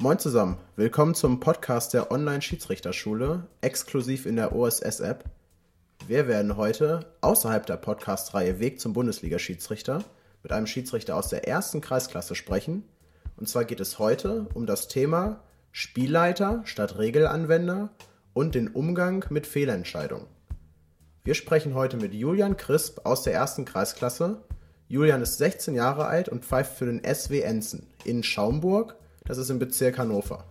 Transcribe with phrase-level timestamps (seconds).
[0.00, 5.24] Moin zusammen, willkommen zum Podcast der Online-Schiedsrichterschule, exklusiv in der OSS-App.
[6.06, 10.04] Wir werden heute außerhalb der Podcast-Reihe Weg zum Bundesliga-Schiedsrichter
[10.44, 12.84] mit einem Schiedsrichter aus der ersten Kreisklasse sprechen.
[13.36, 15.40] Und zwar geht es heute um das Thema
[15.72, 17.90] Spielleiter statt Regelanwender
[18.34, 20.28] und den Umgang mit Fehlentscheidungen.
[21.24, 24.44] Wir sprechen heute mit Julian Crisp aus der ersten Kreisklasse.
[24.86, 28.94] Julian ist 16 Jahre alt und pfeift für den SW Enzen in Schaumburg,
[29.28, 30.44] das ist im Bezirk Hannover.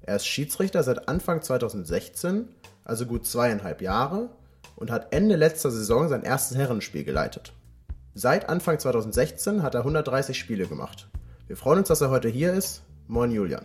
[0.00, 2.48] Er ist Schiedsrichter seit Anfang 2016,
[2.84, 4.30] also gut zweieinhalb Jahre,
[4.74, 7.52] und hat Ende letzter Saison sein erstes Herrenspiel geleitet.
[8.14, 11.08] Seit Anfang 2016 hat er 130 Spiele gemacht.
[11.46, 12.82] Wir freuen uns, dass er heute hier ist.
[13.08, 13.64] Moin Julian.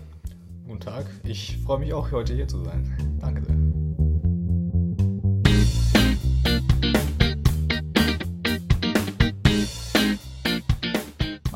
[0.67, 3.17] Guten Tag, ich freue mich auch, heute hier zu sein.
[3.21, 3.66] Danke sehr.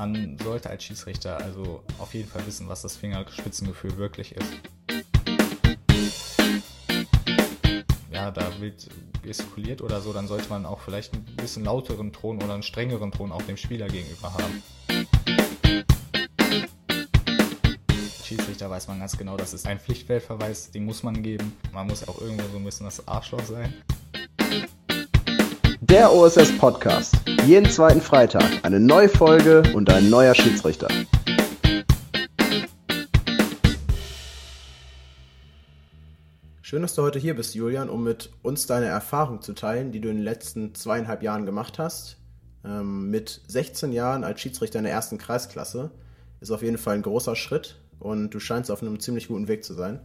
[0.02, 4.52] Man sollte als Schiedsrichter also auf jeden Fall wissen, was das Fingerspitzengefühl wirklich ist.
[8.12, 8.90] Ja, da wird
[9.22, 13.12] gestikuliert oder so, dann sollte man auch vielleicht ein bisschen lauteren Ton oder einen strengeren
[13.12, 14.64] Ton auch dem Spieler gegenüber haben.
[18.23, 21.56] Schiedsrichter weiß man ganz genau, das ist ein Pflichtfeldverweis, den muss man geben.
[21.73, 23.72] Man muss auch irgendwo so ein bisschen das Arschloch sein.
[25.92, 27.17] Der OSS Podcast.
[27.45, 30.88] Jeden zweiten Freitag eine neue Folge und ein neuer Schiedsrichter.
[36.62, 40.00] Schön, dass du heute hier bist, Julian, um mit uns deine Erfahrung zu teilen, die
[40.00, 42.19] du in den letzten zweieinhalb Jahren gemacht hast.
[42.64, 45.92] Ähm, mit 16 Jahren als Schiedsrichter in der ersten Kreisklasse
[46.39, 49.66] ist auf jeden Fall ein großer Schritt und du scheinst auf einem ziemlich guten Weg
[49.66, 50.00] zu sein.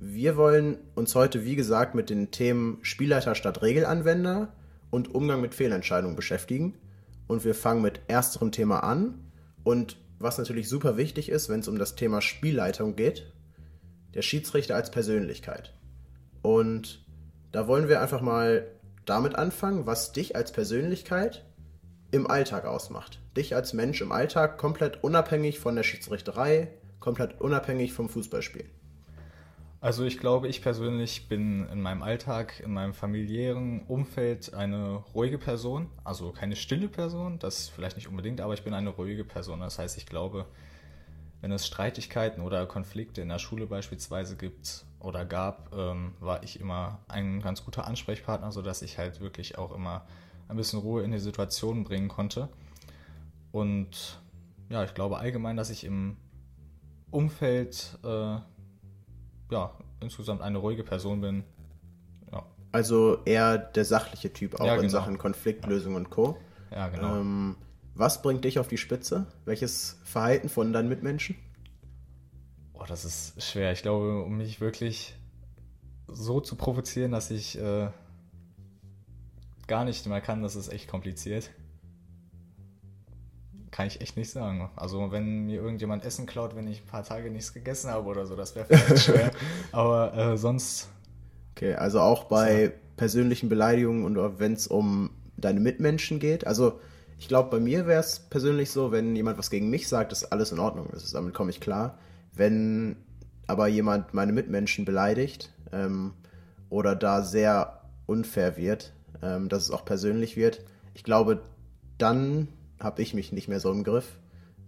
[0.00, 4.48] Wir wollen uns heute, wie gesagt, mit den Themen Spielleiter statt Regelanwender
[4.90, 6.74] und Umgang mit Fehlentscheidungen beschäftigen.
[7.26, 9.30] Und wir fangen mit ersterem Thema an.
[9.64, 13.32] Und was natürlich super wichtig ist, wenn es um das Thema Spielleitung geht,
[14.14, 15.74] der Schiedsrichter als Persönlichkeit.
[16.42, 17.04] Und
[17.52, 18.66] da wollen wir einfach mal
[19.04, 21.44] damit anfangen, was dich als Persönlichkeit
[22.10, 23.20] im Alltag ausmacht.
[23.36, 26.68] Dich als Mensch im Alltag komplett unabhängig von der Schiedsrichterei,
[27.00, 28.70] komplett unabhängig vom Fußballspielen.
[29.86, 35.38] Also ich glaube, ich persönlich bin in meinem Alltag, in meinem familiären Umfeld eine ruhige
[35.38, 35.88] Person.
[36.02, 39.60] Also keine stille Person, das vielleicht nicht unbedingt, aber ich bin eine ruhige Person.
[39.60, 40.46] Das heißt, ich glaube,
[41.40, 46.58] wenn es Streitigkeiten oder Konflikte in der Schule beispielsweise gibt oder gab, ähm, war ich
[46.58, 50.04] immer ein ganz guter Ansprechpartner, sodass ich halt wirklich auch immer
[50.48, 52.48] ein bisschen Ruhe in die Situation bringen konnte.
[53.52, 54.20] Und
[54.68, 56.16] ja, ich glaube allgemein, dass ich im
[57.12, 58.38] Umfeld äh,
[59.50, 61.44] ja, insgesamt eine ruhige Person bin.
[62.32, 62.44] Ja.
[62.72, 64.84] Also eher der sachliche Typ auch ja, genau.
[64.84, 65.98] in Sachen Konfliktlösung ja.
[65.98, 66.38] und Co.
[66.70, 67.16] Ja, genau.
[67.16, 67.56] Ähm,
[67.94, 69.26] was bringt dich auf die Spitze?
[69.44, 71.36] Welches Verhalten von deinen Mitmenschen?
[72.74, 73.72] Oh, das ist schwer.
[73.72, 75.14] Ich glaube, um mich wirklich
[76.06, 77.88] so zu provozieren, dass ich äh,
[79.66, 81.50] gar nicht mehr kann, das ist echt kompliziert
[83.76, 84.70] kann ich echt nicht sagen.
[84.74, 88.24] Also wenn mir irgendjemand Essen klaut, wenn ich ein paar Tage nichts gegessen habe oder
[88.24, 89.30] so, das wäre vielleicht schwer.
[89.72, 90.88] Aber äh, sonst.
[91.54, 92.72] Okay, also auch bei so.
[92.96, 96.46] persönlichen Beleidigungen und wenn es um deine Mitmenschen geht.
[96.46, 96.80] Also
[97.18, 100.24] ich glaube, bei mir wäre es persönlich so, wenn jemand was gegen mich sagt, ist
[100.32, 100.88] alles in Ordnung.
[100.92, 101.98] Das ist, damit komme ich klar.
[102.32, 102.96] Wenn
[103.46, 106.14] aber jemand meine Mitmenschen beleidigt ähm,
[106.70, 110.62] oder da sehr unfair wird, ähm, dass es auch persönlich wird,
[110.94, 111.42] ich glaube,
[111.98, 112.48] dann
[112.80, 114.18] habe ich mich nicht mehr so im Griff.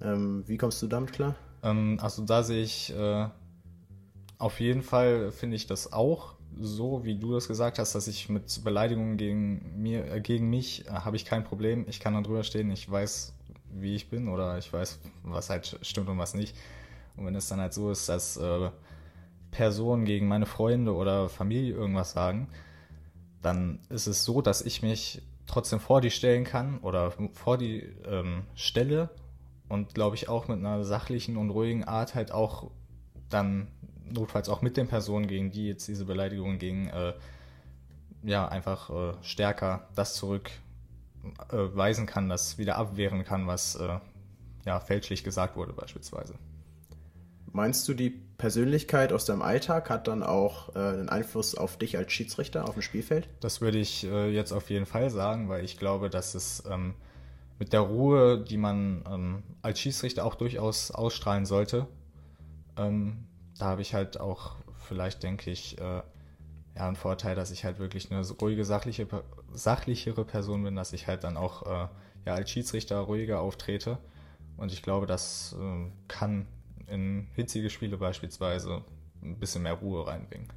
[0.00, 1.34] Ähm, wie kommst du damit klar?
[1.62, 3.28] Ähm, also da sehe ich äh,
[4.38, 8.28] auf jeden Fall finde ich das auch so, wie du das gesagt hast, dass ich
[8.28, 11.84] mit Beleidigungen gegen mir, äh, gegen mich äh, habe ich kein Problem.
[11.88, 12.70] Ich kann da drüber stehen.
[12.70, 13.34] Ich weiß,
[13.72, 16.56] wie ich bin oder ich weiß, was halt stimmt und was nicht.
[17.16, 18.70] Und wenn es dann halt so ist, dass äh,
[19.50, 22.48] Personen gegen meine Freunde oder Familie irgendwas sagen,
[23.42, 27.80] dann ist es so, dass ich mich trotzdem vor die stellen kann oder vor die
[28.06, 29.10] ähm, Stelle
[29.68, 32.70] und glaube ich auch mit einer sachlichen und ruhigen Art halt auch
[33.28, 33.68] dann
[34.10, 37.14] notfalls auch mit den Personen, gegen die jetzt diese Beleidigung ging, äh,
[38.22, 43.98] ja, einfach äh, stärker das zurückweisen äh, kann, das wieder abwehren kann, was äh,
[44.64, 46.34] ja fälschlich gesagt wurde beispielsweise.
[47.52, 51.96] Meinst du, die Persönlichkeit aus deinem Alltag hat dann auch äh, einen Einfluss auf dich
[51.96, 53.28] als Schiedsrichter auf dem Spielfeld?
[53.40, 56.94] Das würde ich äh, jetzt auf jeden Fall sagen, weil ich glaube, dass es ähm,
[57.58, 61.86] mit der Ruhe, die man ähm, als Schiedsrichter auch durchaus ausstrahlen sollte,
[62.76, 63.26] ähm,
[63.58, 64.56] da habe ich halt auch
[64.86, 66.02] vielleicht, denke ich, äh,
[66.76, 69.08] ja, einen Vorteil, dass ich halt wirklich eine ruhige, sachliche,
[69.52, 71.88] sachlichere Person bin, dass ich halt dann auch äh,
[72.24, 73.98] ja, als Schiedsrichter ruhiger auftrete.
[74.56, 76.46] Und ich glaube, das äh, kann
[76.90, 78.84] in hitzige Spiele beispielsweise
[79.22, 80.48] ein bisschen mehr Ruhe reinbringen.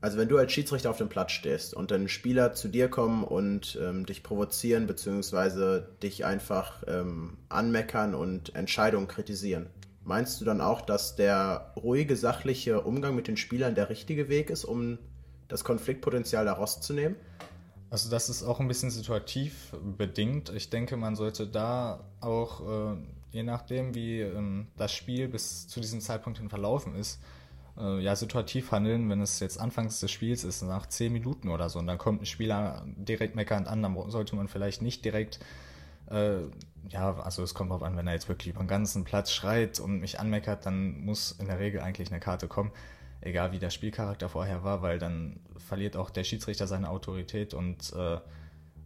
[0.00, 3.24] Also wenn du als Schiedsrichter auf dem Platz stehst und dann Spieler zu dir kommen
[3.24, 9.70] und ähm, dich provozieren beziehungsweise dich einfach ähm, anmeckern und Entscheidungen kritisieren,
[10.02, 14.50] meinst du dann auch, dass der ruhige, sachliche Umgang mit den Spielern der richtige Weg
[14.50, 14.98] ist, um
[15.48, 17.16] das Konfliktpotenzial daraus zu nehmen?
[17.88, 20.52] Also das ist auch ein bisschen situativ bedingt.
[20.54, 22.96] Ich denke, man sollte da auch, äh,
[23.34, 27.20] je nachdem, wie ähm, das Spiel bis zu diesem Zeitpunkt hin verlaufen ist,
[27.76, 31.68] äh, ja, situativ handeln, wenn es jetzt anfangs des Spiels ist, nach zehn Minuten oder
[31.68, 35.40] so, und dann kommt ein Spieler direkt meckernd an, dann sollte man vielleicht nicht direkt,
[36.10, 36.42] äh,
[36.88, 39.80] ja, also es kommt darauf an, wenn er jetzt wirklich über den ganzen Platz schreit
[39.80, 42.70] und mich anmeckert, dann muss in der Regel eigentlich eine Karte kommen,
[43.20, 47.92] egal wie der Spielcharakter vorher war, weil dann verliert auch der Schiedsrichter seine Autorität und
[47.94, 48.18] äh,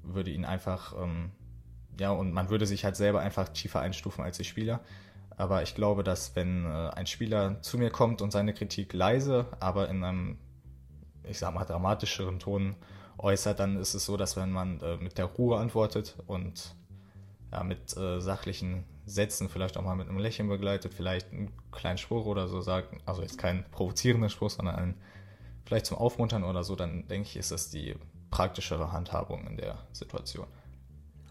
[0.02, 1.32] würde ihn einfach, ähm,
[1.98, 4.80] ja, und man würde sich halt selber einfach tiefer einstufen als die Spieler.
[5.36, 9.46] Aber ich glaube, dass wenn äh, ein Spieler zu mir kommt und seine Kritik leise,
[9.60, 10.38] aber in einem,
[11.24, 12.76] ich sag mal, dramatischeren Ton
[13.18, 16.74] äußert, dann ist es so, dass wenn man äh, mit der Ruhe antwortet und
[17.52, 21.98] ja, mit äh, sachlichen Sätzen, vielleicht auch mal mit einem Lächeln begleitet, vielleicht einen kleinen
[21.98, 24.94] Spruch oder so sagt, also jetzt kein provozierender Spruch, sondern einen,
[25.64, 27.94] vielleicht zum Aufmuntern oder so, dann denke ich, ist das die
[28.30, 30.46] praktischere Handhabung in der Situation.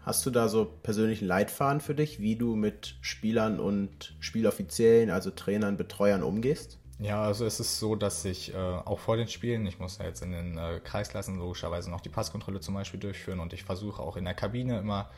[0.08, 5.30] Hast du da so persönlichen Leitfaden für dich, wie du mit Spielern und Spieloffiziellen, also
[5.30, 6.78] Trainern, Betreuern umgehst?
[6.98, 10.06] Ja, also es ist so, dass ich äh, auch vor den Spielen, ich muss ja
[10.06, 14.00] jetzt in den äh, Kreisklassen logischerweise noch die Passkontrolle zum Beispiel durchführen und ich versuche
[14.00, 15.10] auch in der Kabine immer,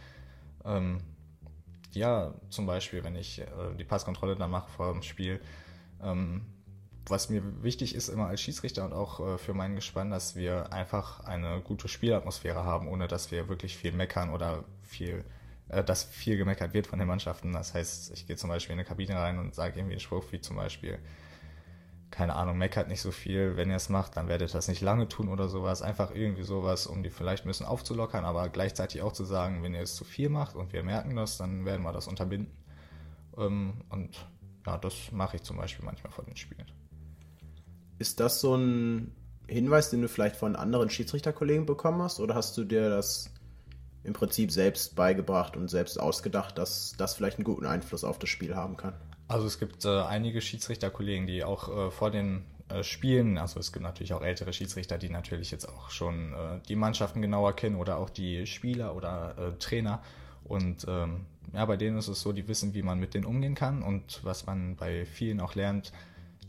[0.65, 0.99] ähm,
[1.93, 3.47] ja, zum Beispiel, wenn ich äh,
[3.79, 5.41] die Passkontrolle dann mache vor dem Spiel,
[6.03, 6.43] ähm,
[7.11, 10.73] was mir wichtig ist immer als Schiedsrichter und auch äh, für meinen Gespann, dass wir
[10.73, 15.25] einfach eine gute Spielatmosphäre haben, ohne dass wir wirklich viel meckern oder viel,
[15.69, 17.53] äh, dass viel gemeckert wird von den Mannschaften.
[17.53, 20.25] Das heißt, ich gehe zum Beispiel in eine Kabine rein und sage irgendwie einen Spruch
[20.31, 20.99] wie zum Beispiel,
[22.11, 24.81] keine Ahnung, meckert nicht so viel, wenn ihr es macht, dann werdet ihr das nicht
[24.81, 25.83] lange tun oder sowas.
[25.83, 29.75] Einfach irgendwie sowas, um die vielleicht ein bisschen aufzulockern, aber gleichzeitig auch zu sagen, wenn
[29.75, 32.53] ihr es zu viel macht und wir merken das, dann werden wir das unterbinden.
[33.37, 34.27] Ähm, und
[34.67, 36.67] ja, das mache ich zum Beispiel manchmal vor den Spielen.
[38.01, 39.13] Ist das so ein
[39.47, 42.19] Hinweis, den du vielleicht von anderen Schiedsrichterkollegen bekommen hast?
[42.19, 43.31] Oder hast du dir das
[44.05, 48.31] im Prinzip selbst beigebracht und selbst ausgedacht, dass das vielleicht einen guten Einfluss auf das
[48.31, 48.95] Spiel haben kann?
[49.29, 53.71] Also es gibt äh, einige Schiedsrichterkollegen, die auch äh, vor den äh, Spielen, also es
[53.71, 57.77] gibt natürlich auch ältere Schiedsrichter, die natürlich jetzt auch schon äh, die Mannschaften genauer kennen
[57.77, 60.01] oder auch die Spieler oder äh, Trainer.
[60.45, 63.55] Und ähm, ja, bei denen ist es so, die wissen, wie man mit denen umgehen
[63.55, 65.93] kann und was man bei vielen auch lernt,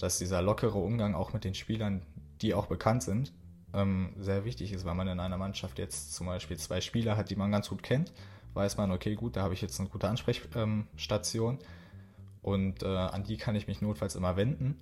[0.01, 2.01] dass dieser lockere Umgang auch mit den Spielern,
[2.41, 3.33] die auch bekannt sind,
[3.73, 7.29] ähm, sehr wichtig ist, weil man in einer Mannschaft jetzt zum Beispiel zwei Spieler hat,
[7.29, 8.11] die man ganz gut kennt,
[8.53, 11.59] weiß man, okay, gut, da habe ich jetzt eine gute Ansprechstation
[12.41, 14.75] und äh, an die kann ich mich notfalls immer wenden.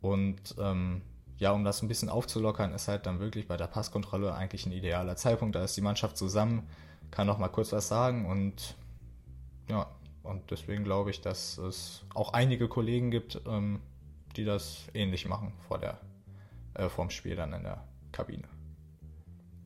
[0.00, 1.02] Und ähm,
[1.38, 4.72] ja, um das ein bisschen aufzulockern, ist halt dann wirklich bei der Passkontrolle eigentlich ein
[4.72, 5.54] idealer Zeitpunkt.
[5.54, 6.66] Da ist die Mannschaft zusammen,
[7.10, 8.76] kann noch mal kurz was sagen und
[9.68, 9.86] ja,
[10.22, 13.80] und deswegen glaube ich, dass es auch einige Kollegen gibt, ähm,
[14.36, 16.00] die das ähnlich machen vor der,
[16.74, 18.48] äh, vorm Spiel dann in der Kabine.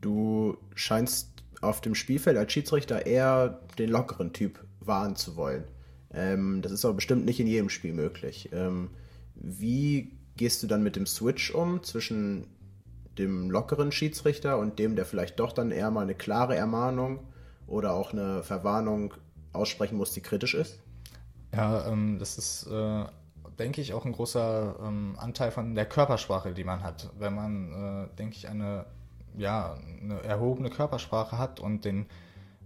[0.01, 5.65] Du scheinst auf dem Spielfeld als Schiedsrichter eher den lockeren Typ wahren zu wollen.
[6.13, 8.51] Ähm, das ist aber bestimmt nicht in jedem Spiel möglich.
[8.53, 8.91] Ähm,
[9.35, 12.47] wie gehst du dann mit dem Switch um zwischen
[13.19, 17.21] dem lockeren Schiedsrichter und dem, der vielleicht doch dann eher mal eine klare Ermahnung
[17.67, 19.15] oder auch eine Verwarnung
[19.53, 20.81] aussprechen muss, die kritisch ist?
[21.55, 23.05] Ja, ähm, das ist äh,
[23.59, 27.11] denke ich, auch ein großer ähm, Anteil von der Körpersprache, die man hat.
[27.19, 27.73] Wenn man,
[28.13, 28.87] äh, denke ich, eine,
[29.37, 32.07] ja, eine erhobene Körpersprache hat und den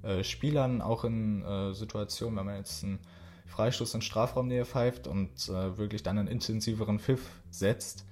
[0.02, 2.98] äh, Spielern auch in äh, Situationen, wenn man jetzt einen
[3.46, 8.04] Freistoß in Strafraumnähe pfeift und äh, wirklich dann einen intensiveren Pfiff setzt,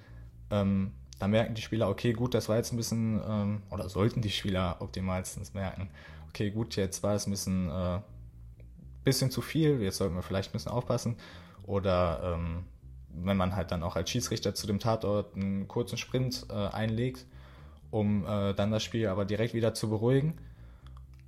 [0.50, 4.20] ähm, dann merken die Spieler, okay, gut, das war jetzt ein bisschen, ähm, oder sollten
[4.20, 5.88] die Spieler optimalstens merken,
[6.28, 8.00] okay, gut, jetzt war es ein bisschen, äh,
[9.04, 11.16] bisschen zu viel, jetzt sollten wir vielleicht ein bisschen aufpassen
[11.66, 12.64] oder ähm,
[13.10, 17.26] wenn man halt dann auch als Schiedsrichter zu dem Tatort einen kurzen Sprint äh, einlegt,
[17.90, 20.34] um äh, dann das Spiel aber direkt wieder zu beruhigen.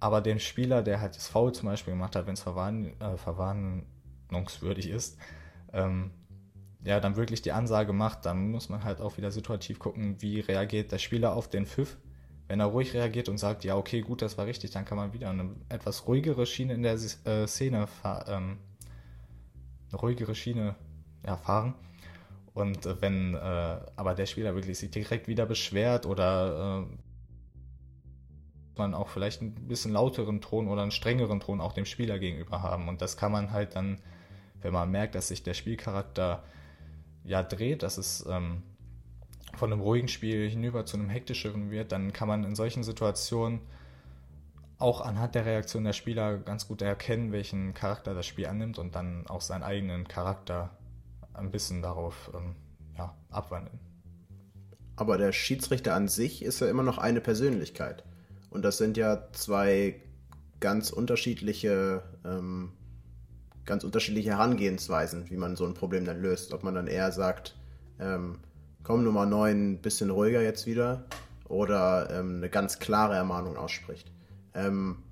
[0.00, 3.16] Aber dem Spieler, der halt das Foul zum Beispiel gemacht hat, wenn es verwarn äh,
[3.16, 5.18] verwarnungswürdig ist,
[5.72, 6.10] ähm,
[6.84, 10.40] ja, dann wirklich die Ansage macht, dann muss man halt auch wieder situativ gucken, wie
[10.40, 11.96] reagiert der Spieler auf den Pfiff.
[12.46, 15.12] Wenn er ruhig reagiert und sagt, ja, okay, gut, das war richtig, dann kann man
[15.12, 17.88] wieder eine etwas ruhigere Schiene in der äh, Szene
[18.26, 18.58] ähm,
[19.90, 20.74] eine ruhigere Schiene
[21.26, 21.74] ja, fahren.
[22.54, 23.38] Und äh, wenn äh,
[23.96, 26.96] aber der Spieler wirklich sich direkt wieder beschwert oder äh,
[28.76, 32.62] man auch vielleicht ein bisschen lauteren Ton oder einen strengeren Ton auch dem Spieler gegenüber
[32.62, 32.88] haben.
[32.88, 33.98] Und das kann man halt dann
[34.62, 36.42] wenn man merkt, dass sich der Spielcharakter
[37.24, 38.62] ja dreht, dass es ähm,
[39.54, 43.60] von einem ruhigen Spiel hinüber zu einem hektischeren wird, dann kann man in solchen Situationen
[44.78, 48.94] auch anhand der Reaktion der Spieler ganz gut erkennen, welchen Charakter das Spiel annimmt und
[48.94, 50.70] dann auch seinen eigenen Charakter
[51.34, 52.54] ein bisschen darauf ähm,
[52.96, 53.80] ja, abwandeln.
[54.96, 58.04] Aber der Schiedsrichter an sich ist ja immer noch eine Persönlichkeit.
[58.50, 60.00] Und das sind ja zwei
[60.60, 62.72] ganz unterschiedliche, ähm,
[63.64, 66.52] ganz unterschiedliche Herangehensweisen, wie man so ein Problem dann löst.
[66.52, 67.56] Ob man dann eher sagt,
[68.00, 68.38] ähm,
[68.82, 71.04] komm Nummer 9, bisschen ruhiger jetzt wieder,
[71.48, 74.10] oder ähm, eine ganz klare Ermahnung ausspricht.
[74.54, 75.02] Ähm,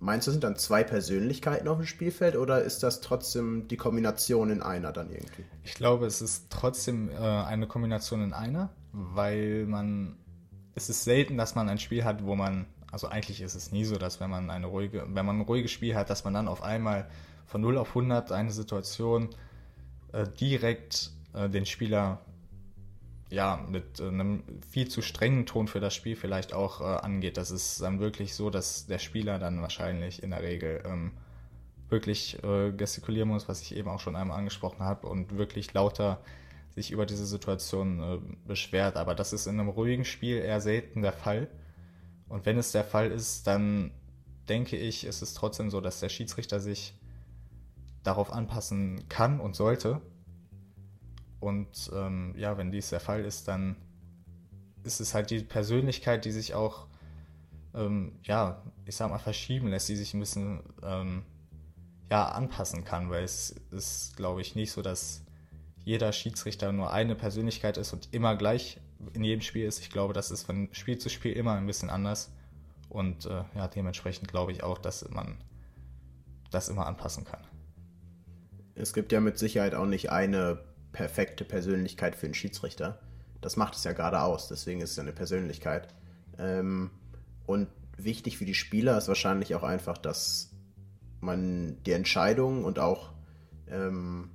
[0.00, 4.50] meinst du, sind dann zwei Persönlichkeiten auf dem Spielfeld oder ist das trotzdem die Kombination
[4.50, 5.44] in einer dann irgendwie?
[5.62, 10.16] Ich glaube, es ist trotzdem äh, eine Kombination in einer, weil man,
[10.74, 13.84] es ist selten, dass man ein Spiel hat, wo man, also eigentlich ist es nie
[13.84, 16.48] so, dass wenn man eine ruhige, wenn man ein ruhiges Spiel hat, dass man dann
[16.48, 17.08] auf einmal
[17.46, 19.28] von 0 auf 100 eine Situation
[20.12, 22.20] äh, direkt äh, den Spieler
[23.30, 27.36] ja, mit äh, einem viel zu strengen Ton für das Spiel vielleicht auch äh, angeht.
[27.36, 31.12] Das ist dann wirklich so, dass der Spieler dann wahrscheinlich in der Regel ähm,
[31.88, 36.20] wirklich äh, gestikulieren muss, was ich eben auch schon einmal angesprochen habe, und wirklich lauter
[36.74, 38.96] sich über diese Situation äh, beschwert.
[38.96, 41.48] Aber das ist in einem ruhigen Spiel eher selten der Fall.
[42.28, 43.92] Und wenn es der Fall ist, dann
[44.48, 46.94] denke ich, ist es trotzdem so, dass der Schiedsrichter sich
[48.02, 50.00] darauf anpassen kann und sollte
[51.40, 53.76] und ähm, ja, wenn dies der Fall ist, dann
[54.84, 56.86] ist es halt die Persönlichkeit, die sich auch,
[57.74, 61.22] ähm, ja, ich sag mal, verschieben lässt, die sich ein bisschen, ähm,
[62.10, 65.22] ja, anpassen kann, weil es ist, glaube ich, nicht so, dass
[65.84, 68.80] jeder Schiedsrichter nur eine Persönlichkeit ist und immer gleich
[69.14, 69.78] in jedem Spiel ist.
[69.80, 72.32] Ich glaube, das ist von Spiel zu Spiel immer ein bisschen anders.
[72.88, 75.38] Und äh, ja, dementsprechend glaube ich auch, dass man
[76.50, 77.46] das immer anpassen kann.
[78.74, 80.58] Es gibt ja mit Sicherheit auch nicht eine
[80.92, 83.00] perfekte Persönlichkeit für einen Schiedsrichter.
[83.40, 85.88] Das macht es ja gerade aus, deswegen ist es ja eine Persönlichkeit.
[86.38, 86.90] Ähm,
[87.46, 90.50] und wichtig für die Spieler ist wahrscheinlich auch einfach, dass
[91.20, 93.12] man die Entscheidung und auch
[93.68, 94.30] ähm,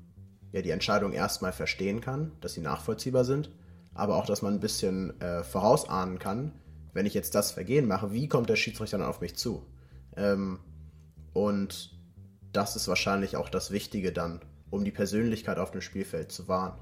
[0.51, 3.51] ja, die Entscheidung erstmal verstehen kann, dass sie nachvollziehbar sind,
[3.93, 6.53] aber auch, dass man ein bisschen äh, vorausahnen kann,
[6.93, 9.65] wenn ich jetzt das Vergehen mache, wie kommt der Schiedsrichter dann auf mich zu?
[10.15, 10.59] Ähm,
[11.33, 11.97] und
[12.53, 16.77] das ist wahrscheinlich auch das Wichtige dann, um die Persönlichkeit auf dem Spielfeld zu wahren.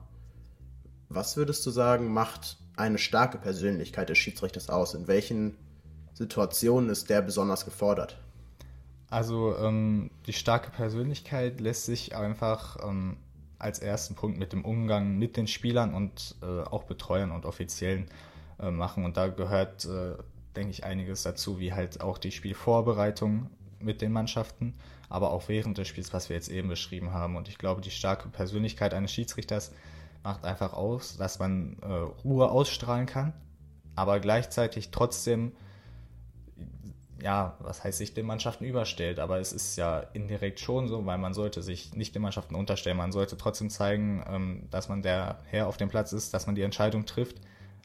[1.09, 4.93] Was würdest du sagen, macht eine starke Persönlichkeit des Schiedsrichters aus?
[4.93, 5.55] In welchen
[6.13, 8.19] Situationen ist der besonders gefordert?
[9.09, 13.17] Also ähm, die starke Persönlichkeit lässt sich einfach ähm,
[13.59, 18.07] als ersten Punkt mit dem Umgang mit den Spielern und äh, auch Betreuern und Offiziellen
[18.59, 19.05] äh, machen.
[19.05, 20.15] Und da gehört, äh,
[20.55, 23.49] denke ich, einiges dazu, wie halt auch die Spielvorbereitung
[23.79, 24.73] mit den Mannschaften,
[25.09, 27.35] aber auch während des Spiels, was wir jetzt eben beschrieben haben.
[27.35, 29.71] Und ich glaube, die starke Persönlichkeit eines Schiedsrichters
[30.23, 31.87] macht einfach aus, dass man äh,
[32.23, 33.33] Ruhe ausstrahlen kann,
[33.95, 35.51] aber gleichzeitig trotzdem,
[37.21, 39.19] ja, was heißt, sich den Mannschaften überstellt.
[39.19, 42.97] Aber es ist ja indirekt schon so, weil man sollte sich nicht den Mannschaften unterstellen.
[42.97, 46.55] Man sollte trotzdem zeigen, ähm, dass man der Herr auf dem Platz ist, dass man
[46.55, 47.37] die Entscheidung trifft,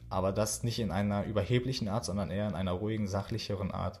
[0.09, 3.99] aber das nicht in einer überheblichen Art, sondern eher in einer ruhigen, sachlicheren Art.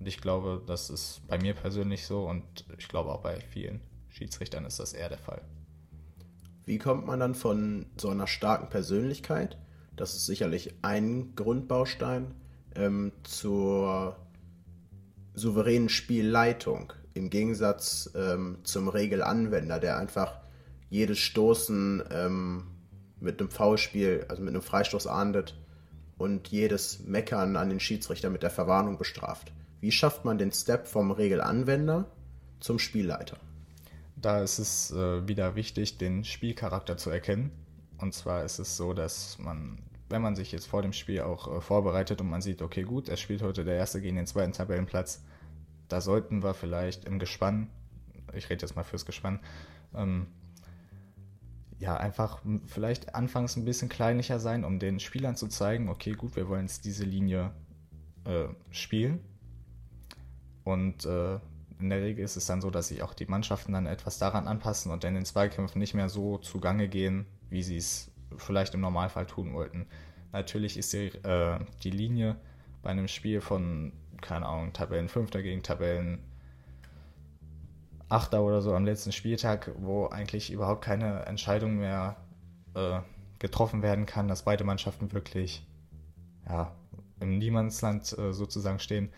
[0.00, 3.82] Und ich glaube, das ist bei mir persönlich so und ich glaube auch bei vielen
[4.08, 5.42] Schiedsrichtern ist das eher der Fall.
[6.64, 9.58] Wie kommt man dann von so einer starken Persönlichkeit,
[9.96, 12.34] das ist sicherlich ein Grundbaustein,
[12.74, 14.16] ähm, zur
[15.34, 20.40] souveränen Spielleitung im Gegensatz ähm, zum Regelanwender, der einfach
[20.88, 22.68] jedes Stoßen ähm,
[23.20, 25.56] mit einem Foulspiel, also mit einem Freistoß ahndet
[26.16, 29.52] und jedes Meckern an den Schiedsrichter mit der Verwarnung bestraft.
[29.80, 32.10] Wie schafft man den Step vom Regelanwender
[32.60, 33.38] zum Spielleiter?
[34.16, 37.50] Da ist es äh, wieder wichtig, den Spielcharakter zu erkennen.
[37.96, 39.78] Und zwar ist es so, dass man,
[40.10, 43.08] wenn man sich jetzt vor dem Spiel auch äh, vorbereitet und man sieht, okay, gut,
[43.08, 45.22] er spielt heute der Erste gegen den zweiten Tabellenplatz,
[45.88, 47.70] da sollten wir vielleicht im Gespann,
[48.34, 49.40] ich rede jetzt mal fürs Gespann,
[49.94, 50.26] ähm,
[51.78, 56.36] ja, einfach vielleicht anfangs ein bisschen kleinlicher sein, um den Spielern zu zeigen, okay, gut,
[56.36, 57.52] wir wollen jetzt diese Linie
[58.24, 59.20] äh, spielen
[60.64, 61.38] und äh,
[61.80, 64.46] in der Regel ist es dann so, dass sich auch die Mannschaften dann etwas daran
[64.46, 68.80] anpassen und in den Zweikämpfen nicht mehr so zugange gehen, wie sie es vielleicht im
[68.80, 69.86] Normalfall tun wollten.
[70.32, 72.36] Natürlich ist die, äh, die Linie
[72.82, 75.30] bei einem Spiel von, keine Ahnung, Tabellen 5.
[75.30, 76.18] gegen Tabellen
[78.08, 78.34] 8.
[78.34, 82.16] oder so am letzten Spieltag, wo eigentlich überhaupt keine Entscheidung mehr
[82.74, 83.00] äh,
[83.38, 85.66] getroffen werden kann, dass beide Mannschaften wirklich
[86.48, 86.72] ja,
[87.20, 89.10] im Niemandsland äh, sozusagen stehen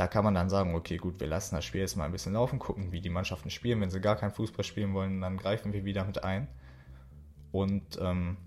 [0.00, 2.32] da kann man dann sagen, okay, gut, wir lassen das Spiel jetzt mal ein bisschen
[2.32, 3.82] laufen, gucken, wie die Mannschaften spielen.
[3.82, 6.48] Wenn sie gar kein Fußball spielen wollen, dann greifen wir wieder mit ein.
[7.52, 8.38] Und ähm,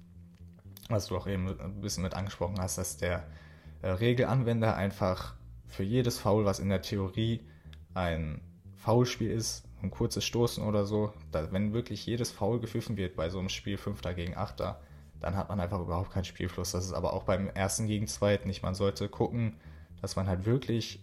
[0.90, 3.28] was du auch eben ein bisschen mit angesprochen hast, dass der
[3.84, 5.36] äh, Regelanwender einfach
[5.68, 7.42] für jedes Foul, was in der Theorie
[7.94, 8.42] ein
[8.78, 13.30] Foulspiel ist, ein kurzes Stoßen oder so, da, wenn wirklich jedes Foul gepfiffen wird bei
[13.30, 14.02] so einem Spiel 5.
[14.16, 14.60] gegen 8.
[15.20, 16.72] dann hat man einfach überhaupt keinen Spielfluss.
[16.72, 18.64] Das ist aber auch beim ersten gegen zweiten nicht.
[18.64, 19.58] Man sollte gucken,
[20.02, 21.00] dass man halt wirklich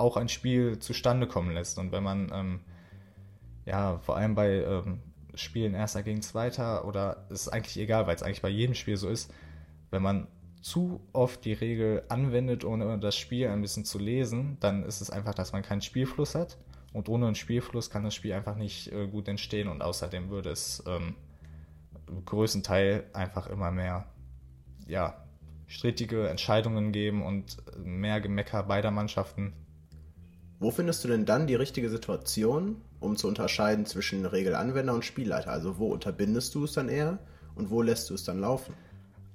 [0.00, 1.78] auch ein Spiel zustande kommen lässt.
[1.78, 2.60] Und wenn man, ähm,
[3.66, 5.00] ja, vor allem bei ähm,
[5.34, 9.08] Spielen Erster gegen Zweiter oder ist eigentlich egal, weil es eigentlich bei jedem Spiel so
[9.08, 9.32] ist,
[9.90, 10.26] wenn man
[10.60, 15.10] zu oft die Regel anwendet, ohne das Spiel ein bisschen zu lesen, dann ist es
[15.10, 16.58] einfach, dass man keinen Spielfluss hat.
[16.92, 20.50] Und ohne einen Spielfluss kann das Spiel einfach nicht äh, gut entstehen und außerdem würde
[20.50, 21.14] es ähm,
[22.24, 22.64] größten
[23.12, 24.06] einfach immer mehr
[24.88, 25.24] ja,
[25.68, 29.52] strittige Entscheidungen geben und mehr Gemecker beider Mannschaften.
[30.60, 35.50] Wo findest du denn dann die richtige Situation, um zu unterscheiden zwischen Regelanwender und Spielleiter?
[35.50, 37.18] Also wo unterbindest du es dann eher
[37.54, 38.74] und wo lässt du es dann laufen?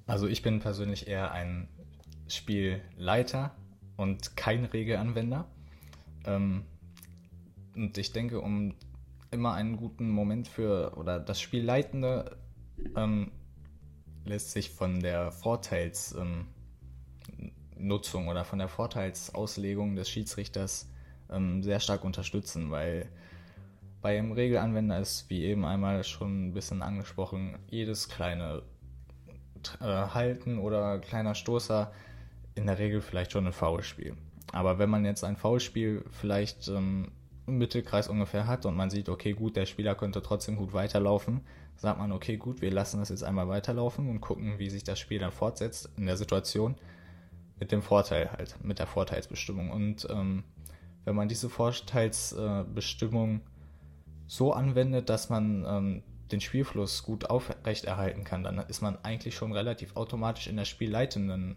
[0.05, 1.67] Also ich bin persönlich eher ein
[2.27, 3.55] Spielleiter
[3.97, 5.47] und kein Regelanwender.
[6.25, 6.63] Ähm,
[7.75, 8.75] und ich denke, um
[9.31, 12.37] immer einen guten Moment für oder das Spielleitende
[12.95, 13.31] ähm,
[14.25, 16.45] lässt sich von der Vorteilsnutzung
[17.77, 20.87] ähm, oder von der Vorteilsauslegung des Schiedsrichters
[21.31, 23.09] ähm, sehr stark unterstützen, weil
[24.01, 28.61] bei einem Regelanwender ist, wie eben einmal schon ein bisschen angesprochen, jedes kleine
[29.79, 31.91] äh, Halten oder kleiner Stoßer
[32.53, 34.15] in der Regel vielleicht schon ein Foulspiel.
[34.51, 37.11] Aber wenn man jetzt ein Foulspiel vielleicht ähm,
[37.47, 41.41] im Mittelkreis ungefähr hat und man sieht, okay, gut, der Spieler könnte trotzdem gut weiterlaufen,
[41.75, 44.99] sagt man, okay, gut, wir lassen das jetzt einmal weiterlaufen und gucken, wie sich das
[44.99, 46.75] Spiel dann fortsetzt in der Situation
[47.59, 49.71] mit dem Vorteil halt, mit der Vorteilsbestimmung.
[49.71, 50.43] Und ähm,
[51.05, 53.41] wenn man diese Vorteilsbestimmung
[54.27, 59.53] so anwendet, dass man ähm, den Spielfluss gut aufrechterhalten kann, dann ist man eigentlich schon
[59.53, 61.55] relativ automatisch in der spielleitenden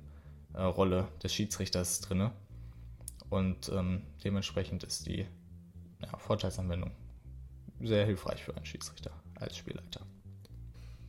[0.52, 2.32] äh, Rolle des Schiedsrichters drinne.
[3.30, 5.26] Und ähm, dementsprechend ist die
[6.00, 6.90] ja, Vorteilsanwendung
[7.80, 10.00] sehr hilfreich für einen Schiedsrichter als Spielleiter.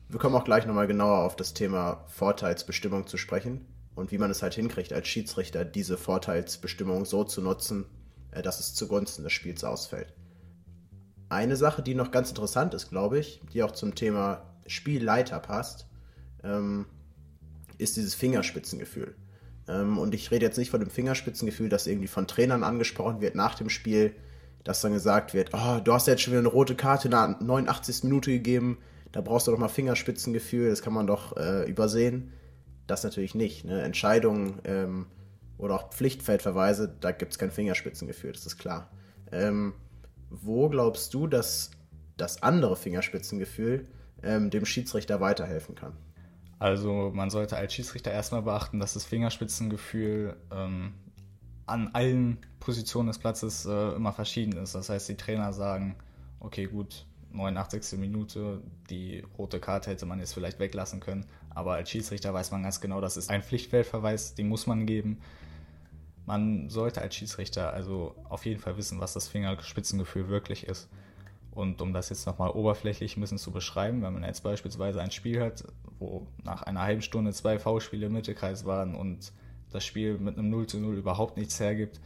[0.08, 4.30] Wir kommen auch gleich nochmal genauer auf das Thema Vorteilsbestimmung zu sprechen und wie man
[4.30, 7.99] es halt hinkriegt, als Schiedsrichter diese Vorteilsbestimmung so zu nutzen, äh,
[8.30, 10.12] dass es zugunsten des Spiels ausfällt.
[11.28, 15.86] Eine Sache, die noch ganz interessant ist, glaube ich, die auch zum Thema Spielleiter passt,
[16.42, 16.86] ähm,
[17.78, 19.14] ist dieses Fingerspitzengefühl.
[19.68, 23.34] Ähm, und ich rede jetzt nicht von dem Fingerspitzengefühl, das irgendwie von Trainern angesprochen wird
[23.34, 24.14] nach dem Spiel,
[24.64, 27.36] dass dann gesagt wird, oh, du hast jetzt schon wieder eine rote Karte in der
[27.40, 28.04] 89.
[28.04, 28.78] Minute gegeben,
[29.12, 32.32] da brauchst du doch mal Fingerspitzengefühl, das kann man doch äh, übersehen.
[32.86, 33.64] Das natürlich nicht.
[33.64, 33.82] Ne?
[33.82, 35.06] Entscheidungen ähm,
[35.60, 38.90] oder auch Pflichtfeldverweise, da gibt es kein Fingerspitzengefühl, das ist klar.
[39.30, 39.74] Ähm,
[40.30, 41.70] wo glaubst du, dass
[42.16, 43.86] das andere Fingerspitzengefühl
[44.22, 45.92] ähm, dem Schiedsrichter weiterhelfen kann?
[46.58, 50.92] Also man sollte als Schiedsrichter erstmal beachten, dass das Fingerspitzengefühl ähm,
[51.66, 54.74] an allen Positionen des Platzes äh, immer verschieden ist.
[54.74, 55.96] Das heißt, die Trainer sagen,
[56.38, 57.98] okay, gut, 89.
[57.98, 62.62] Minute, die rote Karte hätte man jetzt vielleicht weglassen können, aber als Schiedsrichter weiß man
[62.62, 65.20] ganz genau, das ist ein Pflichtfeldverweis, den muss man geben.
[66.26, 70.88] Man sollte als Schiedsrichter also auf jeden Fall wissen, was das Fingerspitzengefühl wirklich ist.
[71.52, 75.10] Und um das jetzt nochmal oberflächlich ein bisschen zu beschreiben, wenn man jetzt beispielsweise ein
[75.10, 75.64] Spiel hat,
[75.98, 79.32] wo nach einer halben Stunde zwei V-Spiele im Mittelkreis waren und
[79.70, 82.00] das Spiel mit einem 0 zu 0 überhaupt nichts hergibt,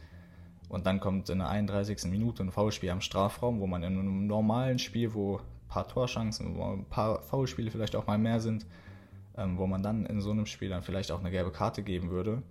[0.69, 2.05] und dann kommt in der 31.
[2.05, 6.55] Minute ein Foulspiel am Strafraum, wo man in einem normalen Spiel, wo ein paar Torchancen,
[6.57, 8.65] wo ein paar Foulspiele vielleicht auch mal mehr sind,
[9.37, 12.09] ähm, wo man dann in so einem Spiel dann vielleicht auch eine gelbe Karte geben
[12.09, 12.41] würde,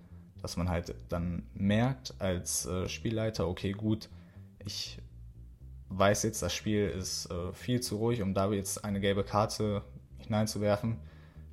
[0.45, 4.11] dass man halt dann merkt als äh, Spielleiter, okay, gut,
[4.63, 4.99] ich
[5.89, 9.83] weiß jetzt, das Spiel ist äh, viel zu ruhig, um da jetzt eine gelbe Karte
[10.19, 10.99] hineinzuwerfen.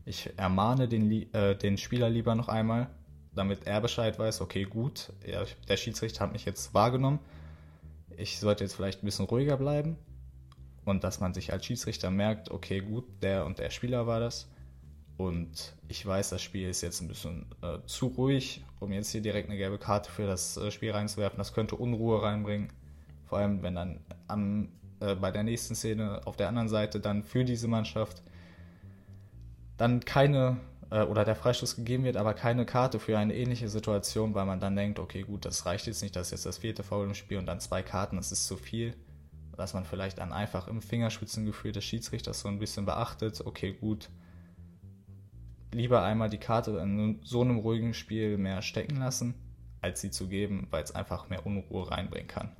[0.04, 2.90] Ich ermahne den, äh, den Spieler lieber noch einmal,
[3.34, 7.20] damit er Bescheid weiß, okay, gut, er, der Schiedsrichter hat mich jetzt wahrgenommen,
[8.18, 9.96] ich sollte jetzt vielleicht ein bisschen ruhiger bleiben.
[10.84, 14.51] Und dass man sich als Schiedsrichter merkt, okay, gut, der und der Spieler war das
[15.28, 19.22] und ich weiß, das Spiel ist jetzt ein bisschen äh, zu ruhig, um jetzt hier
[19.22, 21.38] direkt eine gelbe Karte für das äh, Spiel reinzuwerfen.
[21.38, 22.70] Das könnte Unruhe reinbringen,
[23.26, 27.24] vor allem wenn dann am, äh, bei der nächsten Szene auf der anderen Seite dann
[27.24, 28.22] für diese Mannschaft
[29.78, 30.58] dann keine
[30.92, 34.60] äh, oder der Freistoß gegeben wird, aber keine Karte für eine ähnliche Situation, weil man
[34.60, 37.16] dann denkt, okay, gut, das reicht jetzt nicht, das ist jetzt das vierte Foul im
[37.16, 38.94] Spiel und dann zwei Karten, das ist zu viel.
[39.58, 44.10] Dass man vielleicht dann einfach im Fingerspitzengefühl des Schiedsrichters so ein bisschen beachtet, okay, gut,
[45.74, 49.36] lieber einmal die Karte in so einem ruhigen Spiel mehr stecken lassen,
[49.82, 52.52] als sie zu geben, weil es einfach mehr Unruhe reinbringen kann.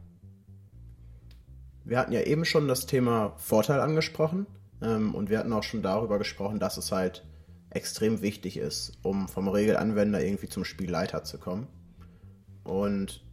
[1.84, 4.46] Wir hatten ja eben schon das Thema Vorteil angesprochen
[4.82, 7.26] ähm, und wir hatten auch schon darüber gesprochen, dass es halt
[7.70, 11.68] extrem wichtig ist, um vom Regelanwender irgendwie zum Spielleiter zu kommen.
[12.64, 13.26] Und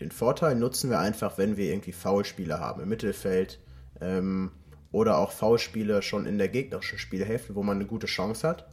[0.00, 3.60] den Vorteil nutzen wir einfach, wenn wir irgendwie Foulspiele haben im Mittelfeld
[4.00, 4.52] ähm,
[4.92, 8.66] oder auch Foulspiele schon in der gegnerischen Spielhälfte, wo man eine gute Chance hat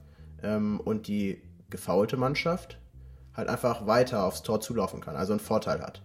[0.44, 2.80] ähm, und die gefaulte Mannschaft
[3.34, 6.02] halt einfach weiter aufs Tor zulaufen kann, also einen Vorteil hat.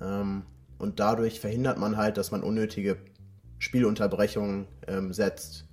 [0.00, 0.44] Ähm,
[0.78, 2.96] und dadurch verhindert man halt, dass man unnötige
[3.58, 5.66] Spielunterbrechungen ähm, setzt,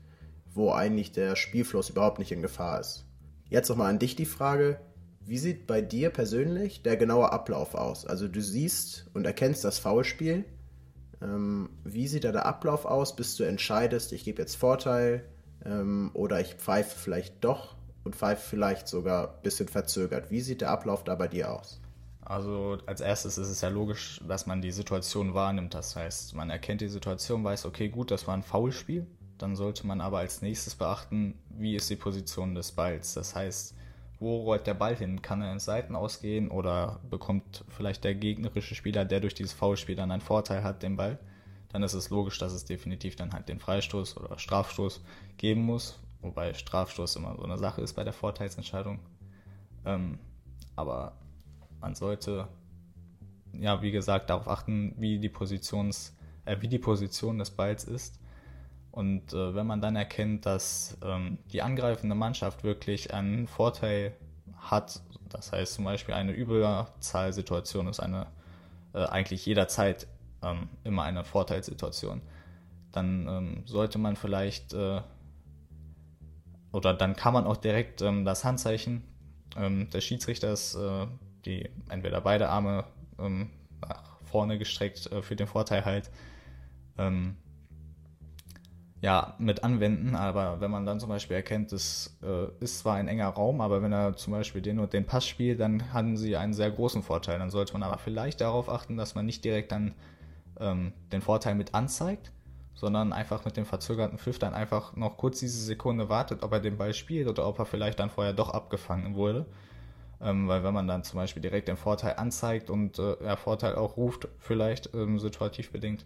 [0.54, 3.06] wo eigentlich der Spielfluss überhaupt nicht in Gefahr ist.
[3.50, 4.80] Jetzt nochmal an dich die Frage,
[5.26, 8.06] wie sieht bei dir persönlich der genaue Ablauf aus?
[8.06, 10.46] Also du siehst und erkennst das Foulspiel.
[11.22, 15.26] Ähm, wie sieht da der Ablauf aus, bis du entscheidest, ich gebe jetzt Vorteil
[15.66, 17.76] ähm, oder ich pfeife vielleicht doch
[18.10, 20.32] und pfeife vielleicht sogar ein bisschen verzögert.
[20.32, 21.80] Wie sieht der Ablauf da bei dir aus?
[22.22, 25.76] Also als erstes ist es ja logisch, dass man die Situation wahrnimmt.
[25.76, 29.06] Das heißt, man erkennt die Situation, weiß, okay, gut, das war ein Foulspiel.
[29.38, 33.14] Dann sollte man aber als nächstes beachten, wie ist die Position des Balls.
[33.14, 33.76] Das heißt,
[34.20, 35.22] wo rollt der Ball hin?
[35.22, 39.96] Kann er ins Seiten ausgehen oder bekommt vielleicht der gegnerische Spieler, der durch dieses Foulspiel
[39.96, 41.20] dann einen Vorteil hat, den Ball?
[41.72, 45.02] Dann ist es logisch, dass es definitiv dann halt den Freistoß oder Strafstoß
[45.38, 49.00] geben muss, wobei Strafstoß immer so eine Sache ist bei der Vorteilsentscheidung.
[49.86, 50.20] Ähm,
[50.76, 51.14] aber
[51.80, 52.48] man sollte,
[53.54, 58.20] ja, wie gesagt, darauf achten, wie die, Positions, äh, wie die Position des Balls ist.
[58.92, 64.14] Und äh, wenn man dann erkennt, dass ähm, die angreifende Mannschaft wirklich einen Vorteil
[64.58, 68.28] hat, das heißt zum Beispiel eine Überzahlsituation ist eine
[68.94, 70.08] äh, eigentlich jederzeit
[70.42, 72.22] ähm, immer eine Vorteilssituation,
[72.92, 75.02] dann ähm, sollte man vielleicht äh,
[76.72, 79.04] oder dann kann man auch direkt ähm, das Handzeichen
[79.58, 81.08] ähm, des Schiedsrichters, äh,
[81.46, 82.86] die entweder beide Arme
[83.18, 83.50] ähm,
[83.82, 86.10] nach vorne gestreckt äh, für den Vorteil halt,
[86.98, 87.38] ähm,
[89.02, 93.08] ja, mit anwenden, aber wenn man dann zum Beispiel erkennt, es äh, ist zwar ein
[93.08, 96.36] enger Raum, aber wenn er zum Beispiel den und den Pass spielt, dann haben sie
[96.36, 97.40] einen sehr großen Vorteil.
[97.40, 99.96] Dann sollte man aber vielleicht darauf achten, dass man nicht direkt dann
[100.60, 102.34] ähm, den Vorteil mit anzeigt,
[102.80, 106.62] sondern einfach mit dem verzögerten Pfiff dann einfach noch kurz diese Sekunde wartet, ob er
[106.62, 109.46] den Ball spielt oder ob er vielleicht dann vorher doch abgefangen wurde.
[110.22, 113.76] Ähm, weil wenn man dann zum Beispiel direkt den Vorteil anzeigt und äh, der Vorteil
[113.76, 116.06] auch ruft, vielleicht ähm, situativ bedingt,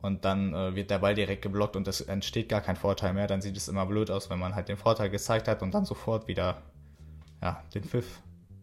[0.00, 3.26] und dann äh, wird der Ball direkt geblockt und es entsteht gar kein Vorteil mehr,
[3.26, 5.84] dann sieht es immer blöd aus, wenn man halt den Vorteil gezeigt hat und dann
[5.84, 6.62] sofort wieder
[7.42, 8.22] ja, den Pfiff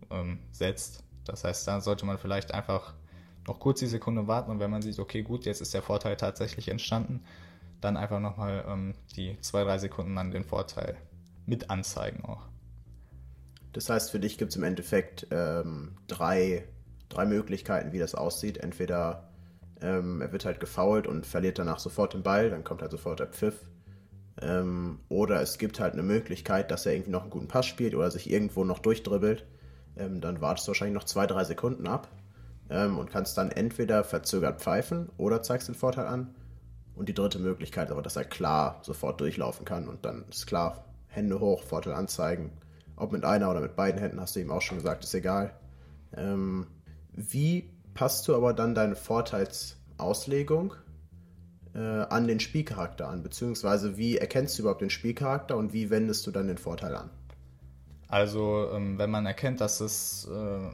[0.10, 1.03] ähm, setzt.
[1.25, 2.93] Das heißt, da sollte man vielleicht einfach
[3.47, 6.17] noch kurz die Sekunde warten und wenn man sieht, okay, gut, jetzt ist der Vorteil
[6.17, 7.23] tatsächlich entstanden,
[7.81, 10.97] dann einfach nochmal ähm, die zwei, drei Sekunden an den Vorteil
[11.45, 12.47] mit anzeigen auch.
[13.73, 16.67] Das heißt, für dich gibt es im Endeffekt ähm, drei,
[17.10, 18.58] drei Möglichkeiten, wie das aussieht.
[18.58, 19.29] Entweder
[19.81, 23.19] ähm, er wird halt gefoult und verliert danach sofort den Ball, dann kommt halt sofort
[23.19, 23.65] der Pfiff.
[24.41, 27.95] Ähm, oder es gibt halt eine Möglichkeit, dass er irgendwie noch einen guten Pass spielt
[27.95, 29.45] oder sich irgendwo noch durchdribbelt.
[29.97, 32.10] Ähm, dann wartest du wahrscheinlich noch zwei, drei Sekunden ab
[32.69, 36.36] ähm, und kannst dann entweder verzögert pfeifen oder zeigst den Vorteil an.
[36.95, 40.86] Und die dritte Möglichkeit aber, dass er klar sofort durchlaufen kann und dann ist klar,
[41.08, 42.51] Hände hoch, Vorteil anzeigen.
[42.95, 45.54] Ob mit einer oder mit beiden Händen, hast du ihm auch schon gesagt, ist egal.
[46.15, 46.67] Ähm,
[47.12, 50.73] wie passt du aber dann deine Vorteilsauslegung
[51.73, 56.25] äh, an den Spielcharakter an, beziehungsweise wie erkennst du überhaupt den Spielcharakter und wie wendest
[56.25, 57.10] du dann den Vorteil an?
[58.08, 60.69] Also, ähm, wenn man erkennt, dass es äh,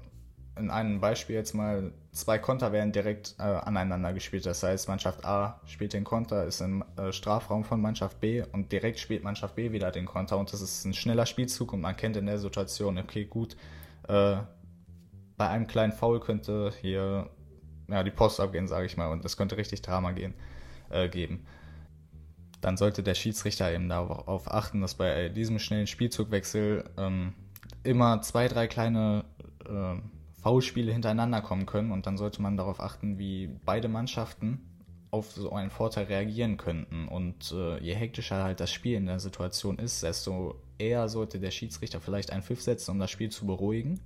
[0.57, 4.45] in einem Beispiel jetzt mal zwei Konter werden direkt äh, aneinander gespielt.
[4.45, 8.71] Das heißt, Mannschaft A spielt den Konter, ist im äh, Strafraum von Mannschaft B und
[8.71, 11.95] direkt spielt Mannschaft B wieder den Konter und das ist ein schneller Spielzug und man
[11.95, 13.55] kennt in der Situation, okay, gut,
[14.07, 14.37] äh,
[15.37, 17.29] bei einem kleinen Foul könnte hier
[17.87, 20.33] ja, die Post abgehen, sage ich mal, und es könnte richtig Drama gehen,
[20.89, 21.45] äh, geben.
[22.59, 27.33] Dann sollte der Schiedsrichter eben darauf achten, dass bei diesem schnellen Spielzugwechsel ähm,
[27.83, 29.25] immer zwei, drei kleine
[29.65, 29.95] äh,
[30.41, 34.59] Foulspiele hintereinander kommen können und dann sollte man darauf achten, wie beide Mannschaften
[35.11, 37.07] auf so einen Vorteil reagieren könnten.
[37.07, 41.51] Und äh, je hektischer halt das Spiel in der Situation ist, desto eher sollte der
[41.51, 43.99] Schiedsrichter vielleicht einen Pfiff setzen, um das Spiel zu beruhigen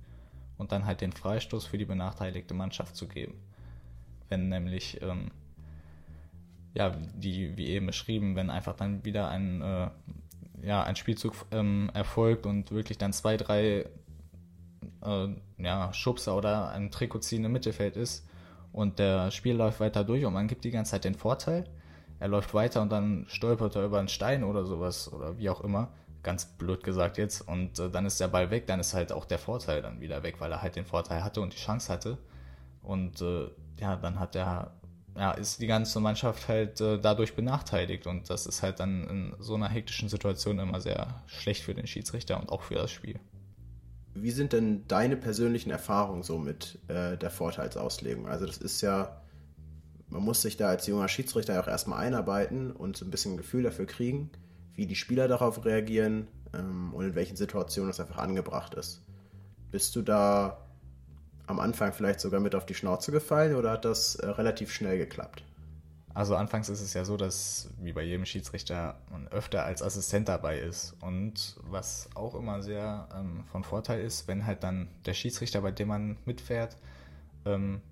[0.58, 3.34] und dann halt den Freistoß für die benachteiligte Mannschaft zu geben.
[4.28, 5.30] Wenn nämlich, ähm,
[6.74, 9.88] ja, die, wie eben beschrieben, wenn einfach dann wieder ein, äh,
[10.62, 13.86] ja, ein Spielzug ähm, erfolgt und wirklich dann zwei, drei
[15.04, 15.28] äh,
[15.62, 18.26] ja, Schubser oder ein Trikotziehen im Mittelfeld ist
[18.72, 21.64] und der Spiel läuft weiter durch und man gibt die ganze Zeit den Vorteil,
[22.18, 25.60] er läuft weiter und dann stolpert er über einen Stein oder sowas oder wie auch
[25.60, 25.90] immer,
[26.22, 27.46] ganz blöd gesagt jetzt.
[27.46, 30.22] Und äh, dann ist der Ball weg, dann ist halt auch der Vorteil dann wieder
[30.22, 32.18] weg, weil er halt den Vorteil hatte und die Chance hatte.
[32.82, 33.48] Und äh,
[33.80, 34.72] ja, dann hat er,
[35.16, 38.06] ja, ist die ganze Mannschaft halt äh, dadurch benachteiligt.
[38.06, 41.86] Und das ist halt dann in so einer hektischen Situation immer sehr schlecht für den
[41.86, 43.20] Schiedsrichter und auch für das Spiel.
[44.22, 48.26] Wie sind denn deine persönlichen Erfahrungen so mit äh, der Vorteilsauslegung?
[48.26, 49.20] Also das ist ja,
[50.08, 53.34] man muss sich da als junger Schiedsrichter ja auch erstmal einarbeiten und so ein bisschen
[53.34, 54.30] ein Gefühl dafür kriegen,
[54.74, 59.02] wie die Spieler darauf reagieren ähm, und in welchen Situationen das einfach angebracht ist.
[59.70, 60.66] Bist du da
[61.46, 64.98] am Anfang vielleicht sogar mit auf die Schnauze gefallen oder hat das äh, relativ schnell
[64.98, 65.44] geklappt?
[66.16, 70.30] Also anfangs ist es ja so, dass wie bei jedem Schiedsrichter man öfter als Assistent
[70.30, 70.96] dabei ist.
[71.02, 75.72] Und was auch immer sehr ähm, von Vorteil ist, wenn halt dann der Schiedsrichter, bei
[75.72, 76.78] dem man mitfährt,
[77.44, 77.82] ähm,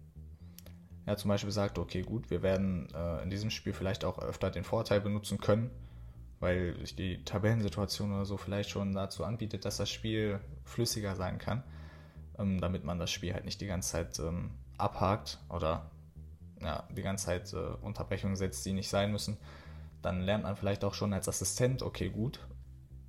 [1.06, 4.50] ja zum Beispiel sagt, okay gut, wir werden äh, in diesem Spiel vielleicht auch öfter
[4.50, 5.70] den Vorteil benutzen können,
[6.40, 11.36] weil sich die Tabellensituation oder so vielleicht schon dazu anbietet, dass das Spiel flüssiger sein
[11.36, 11.62] kann,
[12.38, 15.90] ähm, damit man das Spiel halt nicht die ganze Zeit ähm, abhakt oder
[16.60, 19.36] ja, die ganze Zeit äh, Unterbrechungen setzt, die nicht sein müssen,
[20.02, 22.40] dann lernt man vielleicht auch schon als Assistent, okay, gut,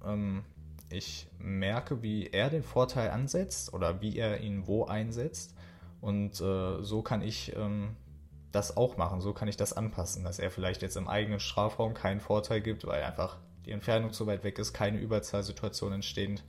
[0.04, 0.44] ähm,
[0.90, 5.56] ich merke, wie er den Vorteil ansetzt oder wie er ihn wo einsetzt
[6.02, 7.96] und äh, so kann ich ähm,
[8.52, 11.94] das auch machen, so kann ich das anpassen, dass er vielleicht jetzt im eigenen Strafraum
[11.94, 16.44] keinen Vorteil gibt, weil einfach die Entfernung zu weit weg ist, keine Überzahlsituation entsteht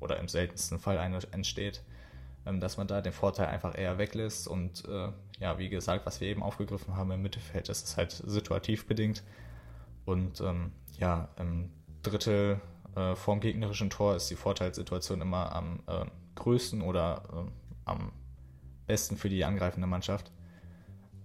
[0.00, 1.82] oder im seltensten Fall eine entsteht
[2.54, 4.48] dass man da den Vorteil einfach eher weglässt.
[4.48, 5.08] Und äh,
[5.40, 9.22] ja, wie gesagt, was wir eben aufgegriffen haben im Mittelfeld, das ist halt situativ bedingt.
[10.04, 11.70] Und ähm, ja, im
[12.02, 12.60] Drittel
[12.94, 16.06] äh, vorm gegnerischen Tor ist die Vorteilssituation immer am äh,
[16.36, 17.50] größten oder äh,
[17.84, 18.12] am
[18.86, 20.30] besten für die angreifende Mannschaft.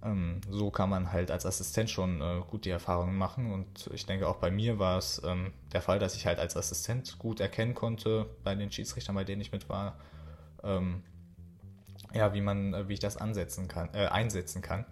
[0.04, 3.54] Ähm, so kann man halt als Assistent schon äh, gut die Erfahrungen machen.
[3.54, 6.58] Und ich denke, auch bei mir war es ähm, der Fall, dass ich halt als
[6.58, 9.98] Assistent gut erkennen konnte bei den Schiedsrichtern, bei denen ich mit war,
[10.64, 11.04] ähm,
[12.14, 14.86] ja, wie man, äh, wie ich das ansetzen kann, äh, einsetzen kann.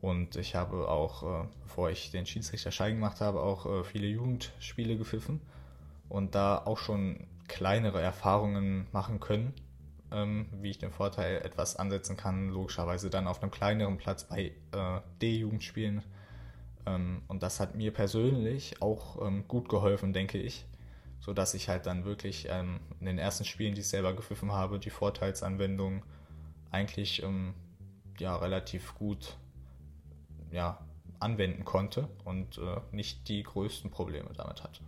[0.00, 4.06] Und ich habe auch, äh, bevor ich den Schiedsrichter Schein gemacht habe, auch äh, viele
[4.06, 5.40] Jugendspiele gepfiffen
[6.08, 9.54] und da auch schon kleinere Erfahrungen machen können,
[10.12, 14.52] ähm, wie ich den Vorteil etwas ansetzen kann, logischerweise dann auf einem kleineren Platz bei
[14.72, 16.02] äh, D-Jugendspielen.
[16.86, 20.64] Ähm, und das hat mir persönlich auch ähm, gut geholfen, denke ich,
[21.20, 24.78] sodass ich halt dann wirklich ähm, in den ersten Spielen, die ich selber gepfiffen habe,
[24.78, 26.04] die Vorteilsanwendung
[26.70, 27.54] eigentlich ähm,
[28.18, 29.36] ja, relativ gut
[30.50, 30.78] ja,
[31.20, 34.80] anwenden konnte und äh, nicht die größten Probleme damit hatte.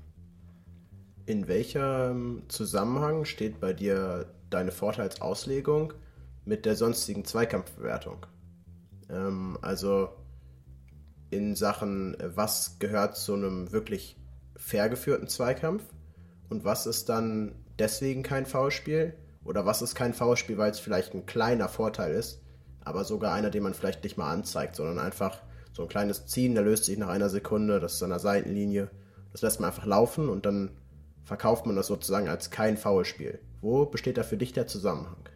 [1.27, 5.93] In welchem Zusammenhang steht bei dir deine Vorteilsauslegung
[6.45, 8.27] mit der sonstigen Zweikampfbewertung?
[9.09, 10.11] Ähm, also
[11.31, 14.16] in Sachen, was gehört zu einem wirklich
[14.57, 15.85] fair geführten Zweikampf
[16.49, 21.14] und was ist dann deswegen kein Foulspiel oder was ist kein Foulspiel, weil es vielleicht
[21.14, 22.40] ein kleiner Vorteil ist,
[22.85, 25.38] aber sogar einer, den man vielleicht nicht mal anzeigt, sondern einfach
[25.72, 28.90] so ein kleines Ziehen, der löst sich nach einer Sekunde, das ist an der Seitenlinie.
[29.33, 30.70] Das lässt man einfach laufen und dann
[31.22, 33.38] verkauft man das sozusagen als kein Foulspiel.
[33.61, 35.29] Wo besteht da für dich der Zusammenhang?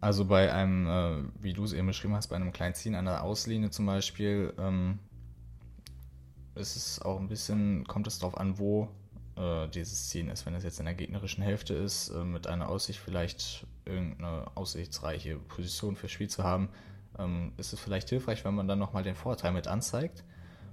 [0.00, 3.04] Also bei einem, äh, wie du es eben beschrieben hast, bei einem kleinen Ziehen an
[3.04, 4.98] der Auslinie zum Beispiel, ähm,
[6.54, 8.88] ist es auch ein bisschen, kommt es darauf an, wo
[9.40, 10.44] äh, dieses Ziehen ist.
[10.44, 15.36] Wenn es jetzt in der gegnerischen Hälfte ist, äh, mit einer Aussicht vielleicht irgendeine aussichtsreiche
[15.36, 16.68] Position fürs Spiel zu haben,
[17.18, 20.24] ähm, ist es vielleicht hilfreich, wenn man dann nochmal den Vorteil mit anzeigt,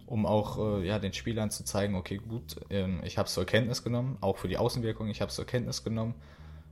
[0.06, 3.45] um auch äh, ja, den Spielern zu zeigen, okay, gut, ähm, ich habe es zur
[3.45, 6.15] Kenntnis genommen, auch für die Außenwirkung, ich habe es zur Kenntnis genommen.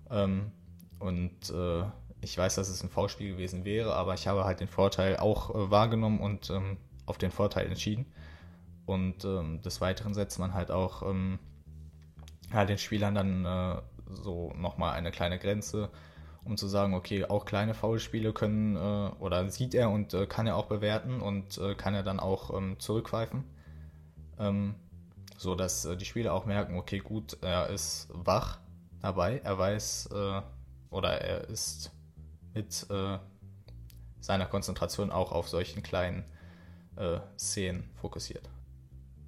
[0.09, 0.51] Ähm,
[0.99, 1.83] und äh,
[2.21, 5.53] ich weiß, dass es ein V-Spiel gewesen wäre, aber ich habe halt den Vorteil auch
[5.53, 8.05] äh, wahrgenommen und ähm, auf den Vorteil entschieden.
[8.85, 11.39] Und ähm, des Weiteren setzt man halt auch ähm,
[12.53, 15.89] ja, den Spielern dann äh, so nochmal eine kleine Grenze,
[16.43, 20.47] um zu sagen, okay, auch kleine Foulspiele können äh, oder sieht er und äh, kann
[20.47, 23.43] er auch bewerten und äh, kann er dann auch ähm, zurückpfeifen.
[24.39, 24.75] Ähm,
[25.37, 28.59] so dass äh, die Spieler auch merken, okay, gut, er ist wach
[29.01, 30.41] dabei, er weiß äh,
[30.91, 31.91] oder er ist
[32.53, 32.87] mit
[34.21, 36.23] seiner Konzentration auch auf solchen kleinen
[37.37, 38.49] Szenen fokussiert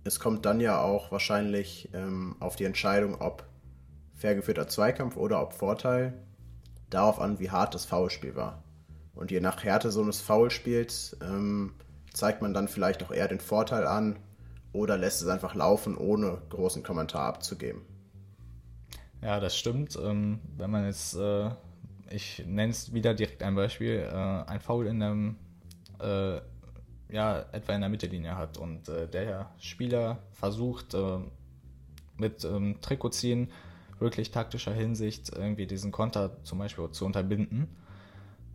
[0.08, 3.46] es kommt dann ja auch wahrscheinlich ähm, auf die Entscheidung, ob
[4.16, 6.14] fair geführter Zweikampf oder ob Vorteil,
[6.90, 8.64] darauf an, wie hart das Foulspiel war.
[9.14, 11.74] Und je nach Härte so eines Foulspiels ähm,
[12.14, 14.18] zeigt man dann vielleicht auch eher den Vorteil an
[14.74, 17.82] oder lässt es einfach laufen, ohne großen Kommentar abzugeben.
[19.22, 19.98] Ja, das stimmt.
[20.02, 21.50] Ähm, wenn man jetzt, äh,
[22.10, 25.36] ich nenne es wieder direkt ein Beispiel, äh, ein Foul in einem
[26.00, 26.40] äh,
[27.10, 31.20] ja, etwa in der Mittellinie hat und äh, der Spieler versucht, äh,
[32.18, 33.50] mit ähm, Trikot ziehen,
[34.00, 37.68] wirklich taktischer Hinsicht irgendwie diesen Konter zum Beispiel zu unterbinden.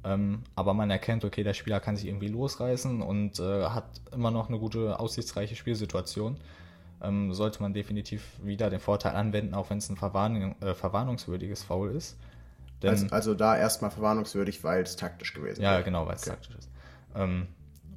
[0.05, 4.31] Ähm, aber man erkennt, okay, der Spieler kann sich irgendwie losreißen und äh, hat immer
[4.31, 6.37] noch eine gute, aussichtsreiche Spielsituation.
[7.01, 11.63] Ähm, sollte man definitiv wieder den Vorteil anwenden, auch wenn es ein Verwarnung, äh, verwarnungswürdiges
[11.63, 12.17] Foul ist.
[12.83, 15.63] Denn, also, also, da erstmal verwarnungswürdig, weil es taktisch gewesen ist.
[15.63, 16.31] Ja, genau, weil es okay.
[16.31, 16.71] taktisch ist.
[17.15, 17.47] Ähm,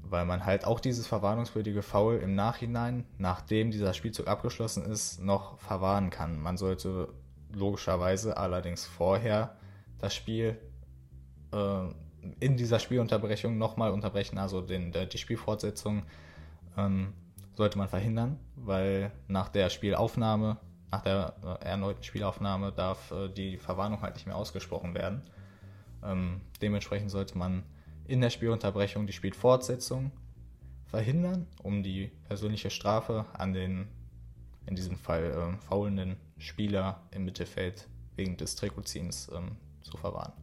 [0.09, 5.59] weil man halt auch dieses verwarnungswürdige Foul im Nachhinein, nachdem dieser Spielzug abgeschlossen ist, noch
[5.59, 6.39] verwahren kann.
[6.39, 7.09] Man sollte
[7.51, 9.55] logischerweise allerdings vorher
[9.99, 10.57] das Spiel
[11.51, 11.85] äh,
[12.39, 16.03] in dieser Spielunterbrechung nochmal unterbrechen, also den, der, die Spielfortsetzung
[16.77, 17.13] ähm,
[17.53, 20.57] sollte man verhindern, weil nach der Spielaufnahme,
[20.91, 25.21] nach der äh, erneuten Spielaufnahme darf äh, die Verwarnung halt nicht mehr ausgesprochen werden.
[26.03, 27.63] Ähm, dementsprechend sollte man
[28.07, 30.11] in der Spielunterbrechung die Spielfortsetzung
[30.85, 33.87] verhindern, um die persönliche Strafe an den,
[34.65, 40.33] in diesem Fall äh, faulenden Spieler im Mittelfeld wegen des Trikotziehens ähm, zu verwahren.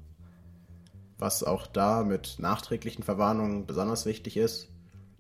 [1.19, 4.69] Was auch da mit nachträglichen Verwarnungen besonders wichtig ist,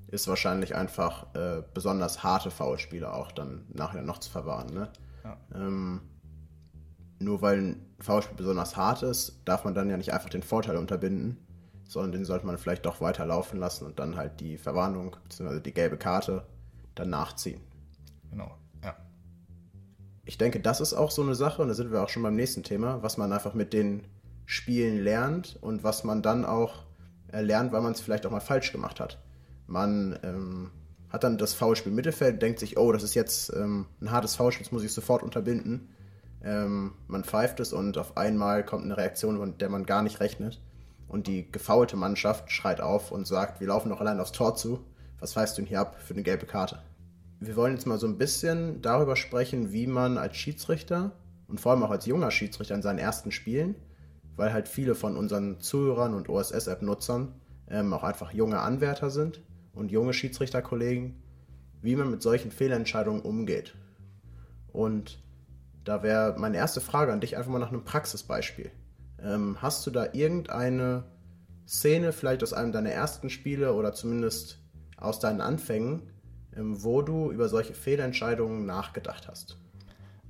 [0.08, 4.74] ist wahrscheinlich einfach äh, besonders harte Foulspiele auch dann nachher noch zu verwahren.
[4.74, 4.90] Ne?
[5.24, 5.36] Ja.
[5.54, 6.02] Ähm,
[7.18, 10.76] nur weil ein Foulspiel besonders hart ist, darf man dann ja nicht einfach den Vorteil
[10.76, 11.38] unterbinden,
[11.92, 15.60] sondern den sollte man vielleicht doch weiter laufen lassen und dann halt die Verwarnung bzw.
[15.60, 16.46] die gelbe Karte
[16.94, 17.60] dann nachziehen.
[18.30, 18.50] Genau,
[18.82, 18.96] ja.
[20.24, 22.34] Ich denke, das ist auch so eine Sache, und da sind wir auch schon beim
[22.34, 24.06] nächsten Thema, was man einfach mit den
[24.46, 26.84] Spielen lernt und was man dann auch
[27.30, 29.22] lernt, weil man es vielleicht auch mal falsch gemacht hat.
[29.66, 30.70] Man ähm,
[31.10, 34.34] hat dann das Foulspiel im Mittelfeld, denkt sich, oh, das ist jetzt ähm, ein hartes
[34.36, 35.90] Foulspiel, das muss ich sofort unterbinden.
[36.42, 40.20] Ähm, man pfeift es und auf einmal kommt eine Reaktion, mit der man gar nicht
[40.20, 40.60] rechnet.
[41.12, 44.82] Und die gefaulte Mannschaft schreit auf und sagt, wir laufen noch allein aufs Tor zu.
[45.20, 46.82] Was pfeifst du denn hier ab für eine gelbe Karte?
[47.38, 51.12] Wir wollen jetzt mal so ein bisschen darüber sprechen, wie man als Schiedsrichter
[51.48, 53.74] und vor allem auch als junger Schiedsrichter in seinen ersten Spielen,
[54.36, 57.34] weil halt viele von unseren Zuhörern und OSS-App-Nutzern
[57.68, 59.42] ähm, auch einfach junge Anwärter sind
[59.74, 61.22] und junge Schiedsrichterkollegen,
[61.82, 63.74] wie man mit solchen Fehlentscheidungen umgeht.
[64.72, 65.22] Und
[65.84, 68.70] da wäre meine erste Frage an dich einfach mal nach einem Praxisbeispiel.
[69.24, 71.04] Ähm, hast du da irgendeine
[71.66, 74.58] Szene, vielleicht aus einem deiner ersten Spiele oder zumindest
[74.96, 76.02] aus deinen Anfängen,
[76.56, 79.58] ähm, wo du über solche Fehlentscheidungen nachgedacht hast?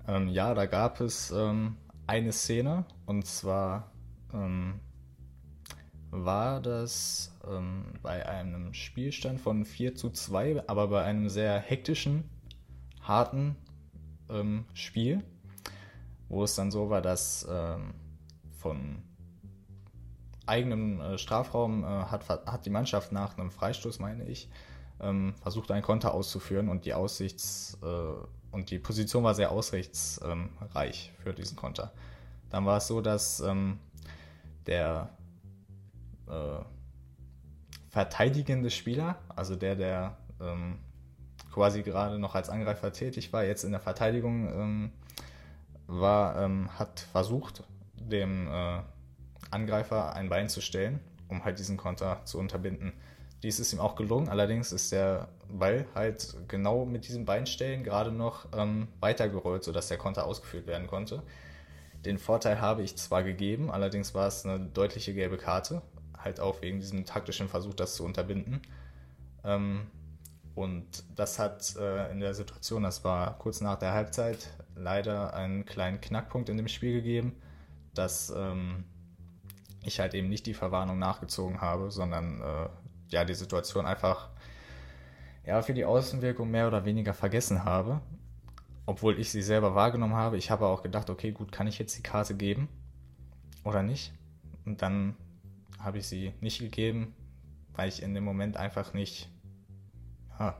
[0.07, 1.76] Ähm, ja, da gab es ähm,
[2.07, 3.92] eine Szene und zwar
[4.33, 4.81] ähm,
[6.11, 12.24] war das ähm, bei einem Spielstand von 4 zu 2, aber bei einem sehr hektischen,
[13.00, 13.57] harten
[14.72, 15.22] Spiel,
[16.31, 17.46] wo es dann so war, dass
[18.62, 19.03] von
[20.46, 24.48] eigenem äh, Strafraum äh, hat, hat die Mannschaft nach einem Freistoß, meine ich,
[25.01, 31.12] ähm, versucht, einen Konter auszuführen und die Aussichts- äh, und die Position war sehr aussichtsreich
[31.18, 31.90] für diesen Konter.
[32.51, 33.79] Dann war es so, dass ähm,
[34.66, 35.09] der
[36.29, 36.62] äh,
[37.88, 40.79] verteidigende Spieler, also der, der ähm,
[41.51, 44.92] quasi gerade noch als Angreifer tätig war, jetzt in der Verteidigung ähm,
[45.87, 47.64] war, ähm, hat versucht,
[48.08, 48.80] dem äh,
[49.50, 52.92] Angreifer ein Bein zu stellen, um halt diesen Konter zu unterbinden.
[53.42, 58.12] Dies ist ihm auch gelungen, allerdings ist der Ball halt genau mit diesem Beinstellen gerade
[58.12, 61.22] noch ähm, weitergerollt, sodass der Konter ausgeführt werden konnte.
[62.04, 65.82] Den Vorteil habe ich zwar gegeben, allerdings war es eine deutliche gelbe Karte,
[66.16, 68.62] halt auch wegen diesem taktischen Versuch, das zu unterbinden.
[69.44, 69.88] Ähm,
[70.54, 70.86] und
[71.16, 76.00] das hat äh, in der Situation, das war kurz nach der Halbzeit, leider einen kleinen
[76.00, 77.34] Knackpunkt in dem Spiel gegeben
[77.94, 78.85] dass ähm,
[79.85, 82.68] ich halt eben nicht die Verwarnung nachgezogen habe, sondern äh,
[83.09, 84.31] ja die Situation einfach
[85.44, 88.00] ja für die Außenwirkung mehr oder weniger vergessen habe,
[88.87, 90.37] obwohl ich sie selber wahrgenommen habe.
[90.37, 92.68] Ich habe auch gedacht, okay, gut, kann ich jetzt die Karte geben
[93.64, 94.12] oder nicht?
[94.64, 95.16] Und dann
[95.78, 97.14] habe ich sie nicht gegeben,
[97.74, 99.28] weil ich in dem Moment einfach nicht,
[100.38, 100.57] ja,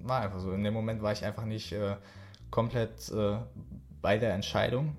[0.00, 0.52] war einfach so.
[0.52, 1.96] In dem Moment war ich einfach nicht äh,
[2.50, 3.38] komplett äh,
[4.02, 4.96] bei der Entscheidung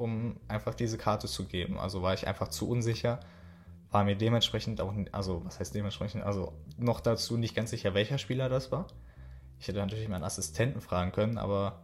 [0.00, 1.78] um einfach diese Karte zu geben.
[1.78, 3.20] Also war ich einfach zu unsicher,
[3.90, 8.18] war mir dementsprechend auch, also was heißt dementsprechend, also noch dazu nicht ganz sicher, welcher
[8.18, 8.86] Spieler das war.
[9.58, 11.82] Ich hätte natürlich meinen Assistenten fragen können, aber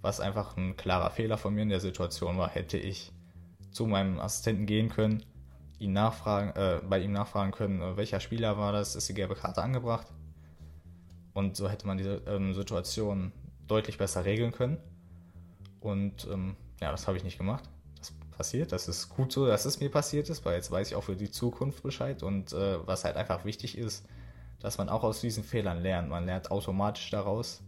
[0.00, 3.12] was einfach ein klarer Fehler von mir in der Situation war, hätte ich
[3.70, 5.24] zu meinem Assistenten gehen können,
[5.78, 9.34] ihn nachfragen, äh, bei ihm nachfragen können, äh, welcher Spieler war das, ist die gelbe
[9.34, 10.06] Karte angebracht.
[11.34, 13.32] Und so hätte man diese ähm, Situation
[13.66, 14.78] deutlich besser regeln können.
[15.80, 17.68] Und ähm, ja, das habe ich nicht gemacht.
[17.98, 20.94] Das passiert, das ist gut so, dass es mir passiert ist, weil jetzt weiß ich
[20.94, 22.22] auch für die Zukunft Bescheid.
[22.22, 24.04] Und äh, was halt einfach wichtig ist,
[24.60, 26.08] dass man auch aus diesen Fehlern lernt.
[26.08, 27.62] Man lernt automatisch daraus,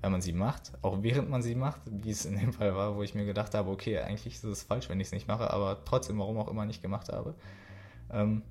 [0.00, 2.96] wenn man sie macht, auch während man sie macht, wie es in dem Fall war,
[2.96, 5.50] wo ich mir gedacht habe, okay, eigentlich ist es falsch, wenn ich es nicht mache,
[5.50, 7.34] aber trotzdem, warum auch immer nicht gemacht habe.
[8.10, 8.42] Ähm,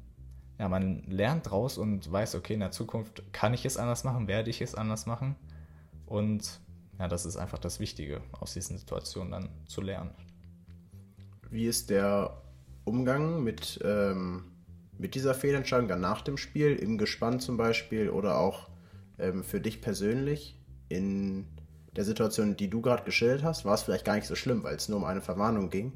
[0.58, 4.28] ja, man lernt draus und weiß, okay, in der Zukunft kann ich es anders machen,
[4.28, 5.36] werde ich es anders machen.
[6.06, 6.60] Und
[7.02, 10.12] ja, das ist einfach das Wichtige, aus diesen Situationen dann zu lernen.
[11.50, 12.42] Wie ist der
[12.86, 14.46] Umgang mit, ähm,
[14.98, 18.70] mit dieser Fehlentscheidung dann nach dem Spiel, im Gespann zum Beispiel oder auch
[19.20, 20.58] ähm, für dich persönlich?
[20.92, 21.46] in
[21.96, 24.76] der Situation, die du gerade geschildert hast, war es vielleicht gar nicht so schlimm, weil
[24.76, 25.94] es nur um eine Verwarnung ging.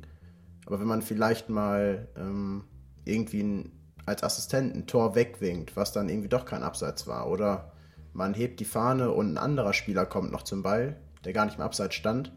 [0.65, 2.63] Aber wenn man vielleicht mal ähm,
[3.03, 3.71] irgendwie ein,
[4.05, 7.71] als Assistent ein Tor wegwinkt, was dann irgendwie doch kein Abseits war, oder
[8.15, 10.95] man hebt die Fahne und ein anderer Spieler kommt noch zum Ball,
[11.25, 12.31] der gar nicht im Abseits stand,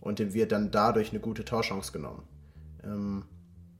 [0.00, 2.24] und dem wird dann dadurch eine gute Torchance genommen.
[2.84, 3.24] Ähm,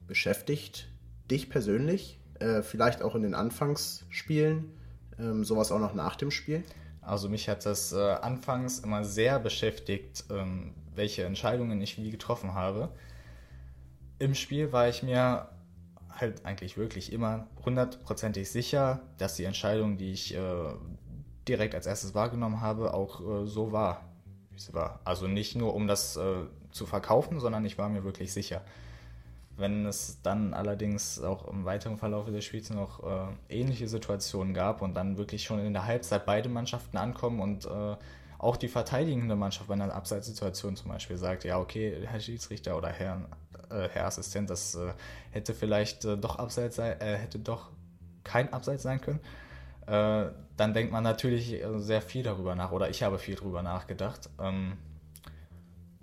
[0.07, 0.88] beschäftigt
[1.30, 4.70] dich persönlich, äh, vielleicht auch in den Anfangsspielen,
[5.18, 6.64] ähm, sowas auch noch nach dem Spiel?
[7.03, 12.55] Also mich hat das äh, anfangs immer sehr beschäftigt, ähm, welche Entscheidungen ich wie getroffen
[12.55, 12.88] habe.
[14.18, 15.51] Im Spiel war ich mir
[16.09, 20.38] halt eigentlich wirklich immer hundertprozentig sicher, dass die Entscheidung, die ich äh,
[21.49, 24.03] direkt als erstes wahrgenommen habe, auch äh, so war,
[24.51, 25.01] wie sie war.
[25.05, 28.62] Also nicht nur um das äh, zu verkaufen, sondern ich war mir wirklich sicher.
[29.57, 34.82] Wenn es dann allerdings auch im weiteren Verlauf des Spiels noch äh, ähnliche Situationen gab
[34.82, 37.97] und dann wirklich schon in der Halbzeit beide Mannschaften ankommen und äh,
[38.38, 42.88] auch die verteidigende Mannschaft bei einer Abseitssituation zum Beispiel sagt, ja, okay, Herr Schiedsrichter oder
[42.88, 43.22] Herr,
[43.70, 44.92] äh, Herr Assistent, das äh,
[45.30, 47.70] hätte vielleicht doch Abseits sein, hätte doch
[48.24, 49.20] kein Abseits sein können,
[49.87, 54.30] dann denkt man natürlich sehr viel darüber nach, oder ich habe viel darüber nachgedacht.
[54.41, 54.78] Ähm,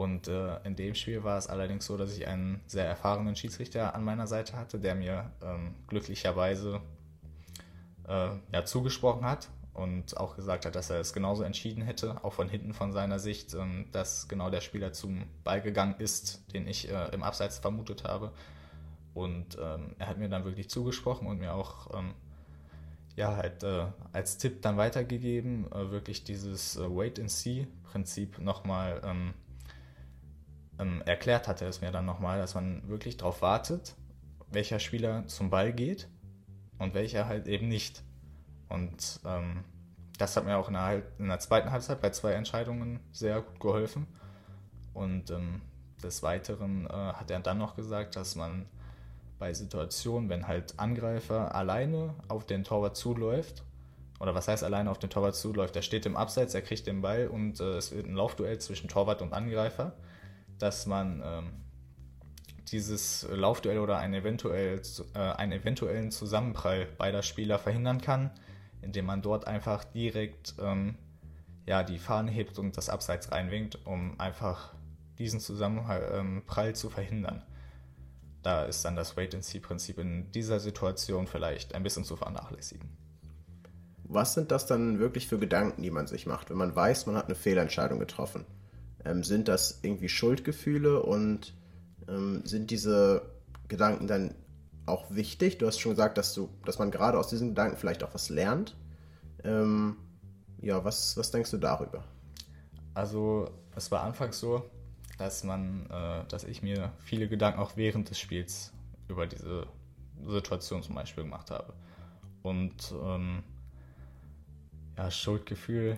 [0.01, 3.93] und äh, in dem Spiel war es allerdings so, dass ich einen sehr erfahrenen Schiedsrichter
[3.93, 6.81] an meiner Seite hatte, der mir ähm, glücklicherweise
[8.07, 12.33] äh, ja, zugesprochen hat und auch gesagt hat, dass er es genauso entschieden hätte, auch
[12.33, 16.67] von hinten von seiner Sicht, ähm, dass genau der Spieler zum Ball gegangen ist, den
[16.67, 18.31] ich äh, im Abseits vermutet habe.
[19.13, 22.15] Und ähm, er hat mir dann wirklich zugesprochen und mir auch ähm,
[23.15, 29.33] ja, halt äh, als Tipp dann weitergegeben, äh, wirklich dieses äh, Wait-and-See-Prinzip nochmal ähm,
[30.81, 33.95] ähm, erklärt hatte es mir dann nochmal, dass man wirklich darauf wartet,
[34.49, 36.09] welcher Spieler zum Ball geht
[36.79, 38.03] und welcher halt eben nicht.
[38.67, 39.63] Und ähm,
[40.17, 43.59] das hat mir auch in der, in der, zweiten Halbzeit bei zwei Entscheidungen sehr gut
[43.59, 44.07] geholfen.
[44.93, 45.61] Und ähm,
[46.03, 48.65] des Weiteren äh, hat er dann noch gesagt, dass man
[49.41, 53.63] bei Situationen, wenn halt Angreifer alleine auf den Torwart zuläuft,
[54.21, 57.01] oder was heißt alleine auf den Torwart zuläuft, er steht im Abseits, er kriegt den
[57.01, 59.93] Ball und äh, es wird ein Laufduell zwischen Torwart und Angreifer
[60.61, 61.51] dass man ähm,
[62.71, 64.81] dieses Laufduell oder einen, eventuell,
[65.13, 68.31] äh, einen eventuellen Zusammenprall beider Spieler verhindern kann,
[68.81, 70.95] indem man dort einfach direkt ähm,
[71.65, 74.73] ja, die Fahne hebt und das Abseits reinwinkt, um einfach
[75.17, 77.43] diesen Zusammenprall ähm, zu verhindern.
[78.43, 82.89] Da ist dann das Wait-and-See-Prinzip in dieser Situation vielleicht ein bisschen zu vernachlässigen.
[84.03, 87.15] Was sind das dann wirklich für Gedanken, die man sich macht, wenn man weiß, man
[87.15, 88.45] hat eine Fehlentscheidung getroffen?
[89.05, 91.53] Ähm, sind das irgendwie Schuldgefühle und
[92.07, 93.21] ähm, sind diese
[93.67, 94.35] Gedanken dann
[94.85, 95.59] auch wichtig?
[95.59, 98.29] Du hast schon gesagt, dass, du, dass man gerade aus diesen Gedanken vielleicht auch was
[98.29, 98.75] lernt.
[99.43, 99.97] Ähm,
[100.59, 102.03] ja, was, was denkst du darüber?
[102.93, 104.69] Also, es war anfangs so,
[105.17, 108.73] dass man, äh, dass ich mir viele Gedanken auch während des Spiels
[109.07, 109.67] über diese
[110.25, 111.73] Situation zum Beispiel gemacht habe.
[112.41, 113.43] Und ähm,
[114.97, 115.97] ja, Schuldgefühl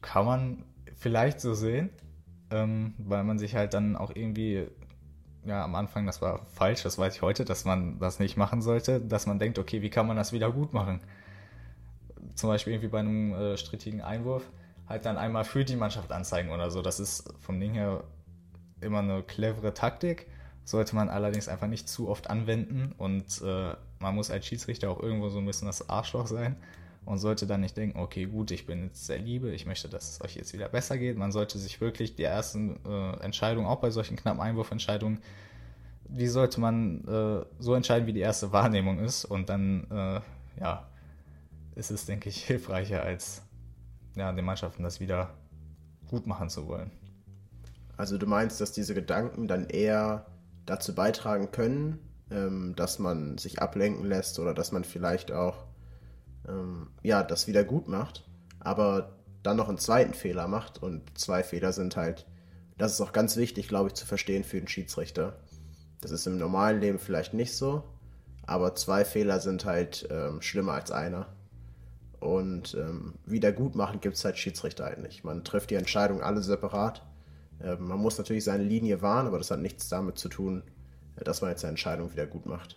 [0.00, 0.64] kann man
[0.96, 1.90] vielleicht so sehen,
[2.50, 4.66] ähm, weil man sich halt dann auch irgendwie,
[5.44, 8.62] ja, am Anfang, das war falsch, das weiß ich heute, dass man das nicht machen
[8.62, 11.00] sollte, dass man denkt, okay, wie kann man das wieder gut machen?
[12.34, 14.50] Zum Beispiel irgendwie bei einem äh, strittigen Einwurf
[14.90, 16.82] halt dann einmal für die Mannschaft anzeigen oder so.
[16.82, 18.02] Das ist vom Ding her
[18.80, 20.26] immer eine clevere Taktik,
[20.64, 25.00] sollte man allerdings einfach nicht zu oft anwenden und äh, man muss als Schiedsrichter auch
[25.00, 26.56] irgendwo so ein bisschen das Arschloch sein
[27.04, 30.10] und sollte dann nicht denken, okay, gut, ich bin jetzt sehr liebe, ich möchte, dass
[30.10, 31.16] es euch jetzt wieder besser geht.
[31.16, 35.20] Man sollte sich wirklich die ersten äh, Entscheidungen, auch bei solchen knappen Einwurfentscheidungen,
[36.04, 39.24] die sollte man äh, so entscheiden, wie die erste Wahrnehmung ist.
[39.24, 40.20] Und dann, äh,
[40.60, 40.88] ja,
[41.76, 43.42] ist es, denke ich, hilfreicher, als
[44.16, 45.34] ja, den Mannschaften das wieder
[46.08, 46.90] gut machen zu wollen.
[47.96, 50.26] Also du meinst, dass diese Gedanken dann eher
[50.66, 51.98] dazu beitragen können,
[52.30, 55.66] ähm, dass man sich ablenken lässt oder dass man vielleicht auch
[56.48, 61.42] ähm, ja, das wieder gut macht, aber dann noch einen zweiten Fehler macht und zwei
[61.42, 62.26] Fehler sind halt,
[62.78, 65.38] das ist auch ganz wichtig, glaube ich, zu verstehen für den Schiedsrichter.
[66.00, 67.84] Das ist im normalen Leben vielleicht nicht so,
[68.46, 71.26] aber zwei Fehler sind halt ähm, schlimmer als einer.
[72.20, 75.24] Und ähm, Wiedergutmachen gibt es halt Schiedsrichter halt nicht.
[75.24, 77.02] Man trifft die Entscheidung alle separat.
[77.62, 80.62] Äh, man muss natürlich seine Linie wahren, aber das hat nichts damit zu tun,
[81.16, 82.76] äh, dass man jetzt eine Entscheidung wieder gut macht.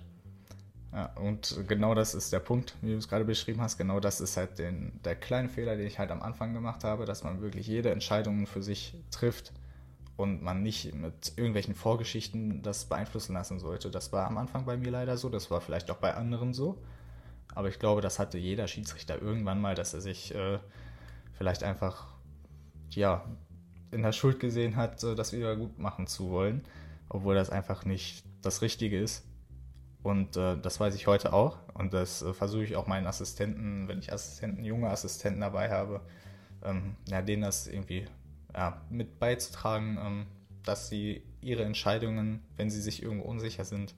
[0.93, 3.77] Ja, und genau das ist der Punkt, wie du es gerade beschrieben hast.
[3.77, 7.05] Genau das ist halt den, der kleine Fehler, den ich halt am Anfang gemacht habe,
[7.05, 9.53] dass man wirklich jede Entscheidung für sich trifft
[10.15, 13.89] und man nicht mit irgendwelchen Vorgeschichten das beeinflussen lassen sollte.
[13.89, 16.77] Das war am Anfang bei mir leider so, das war vielleicht auch bei anderen so.
[17.53, 20.59] Aber ich glaube, das hatte jeder Schiedsrichter irgendwann mal, dass er sich äh,
[21.33, 22.07] vielleicht einfach
[22.89, 23.23] ja,
[23.91, 26.63] in der Schuld gesehen hat, äh, das wieder gut machen zu wollen,
[27.09, 29.25] obwohl das einfach nicht das Richtige ist.
[30.01, 31.59] Und äh, das weiß ich heute auch.
[31.73, 36.01] Und das äh, versuche ich auch meinen Assistenten, wenn ich Assistenten, junge Assistenten dabei habe,
[36.63, 38.05] ähm, ja, denen das irgendwie
[38.53, 40.25] ja, mit beizutragen, ähm,
[40.63, 43.95] dass sie ihre Entscheidungen, wenn sie sich irgendwo unsicher sind,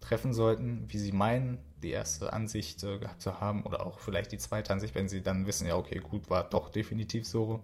[0.00, 4.32] treffen sollten, wie sie meinen, die erste Ansicht äh, gehabt zu haben oder auch vielleicht
[4.32, 7.62] die zweite Ansicht, wenn sie dann wissen, ja, okay, gut, war doch definitiv so.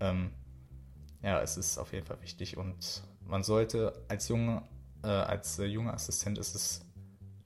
[0.00, 0.30] Ähm,
[1.22, 4.62] ja, es ist auf jeden Fall wichtig und man sollte als junge,
[5.02, 6.84] äh, als äh, junger Assistent ist es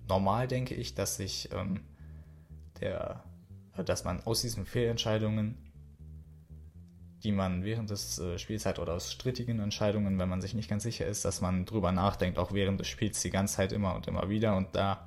[0.09, 1.84] normal, denke ich, dass sich ähm,
[2.80, 3.22] der,
[3.76, 5.57] äh, dass man aus diesen Fehlentscheidungen
[7.24, 10.70] die man während des äh, Spiels hat oder aus strittigen Entscheidungen, wenn man sich nicht
[10.70, 13.94] ganz sicher ist, dass man drüber nachdenkt, auch während des Spiels die ganze Zeit immer
[13.94, 14.56] und immer wieder.
[14.56, 15.06] Und da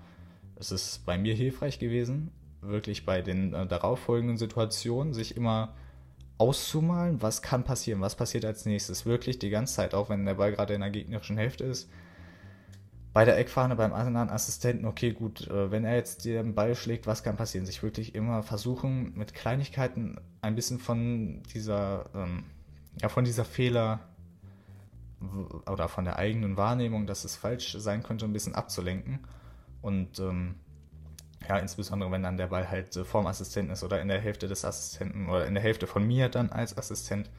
[0.60, 2.32] ist es bei mir hilfreich gewesen,
[2.62, 5.74] wirklich bei den äh, darauffolgenden Situationen sich immer
[6.38, 9.06] auszumalen, was kann passieren, was passiert als nächstes.
[9.06, 11.90] Wirklich die ganze Zeit, auch wenn der Ball gerade in der gegnerischen Hälfte ist,
[13.14, 17.08] bei der Eckfahne beim anderen Assistenten, okay, gut, äh, wenn er jetzt den Ball schlägt,
[17.08, 17.66] was kann passieren?
[17.66, 22.46] Sich wirklich immer versuchen, mit Kleinigkeiten ein bisschen von dieser, ähm,
[23.02, 24.00] ja, von dieser Fehler
[25.70, 29.20] oder von der eigenen Wahrnehmung, dass es falsch sein könnte, ein bisschen abzulenken.
[29.82, 30.56] Und ähm,
[31.48, 34.48] ja, insbesondere wenn dann der Ball halt äh, vorm Assistenten ist oder in der Hälfte
[34.48, 37.30] des Assistenten oder in der Hälfte von mir dann als Assistent,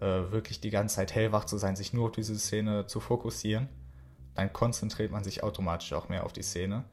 [0.00, 3.68] äh, wirklich die ganze Zeit hellwach zu sein, sich nur auf diese Szene zu fokussieren
[4.34, 6.84] dann konzentriert man sich automatisch auch mehr auf die Szene.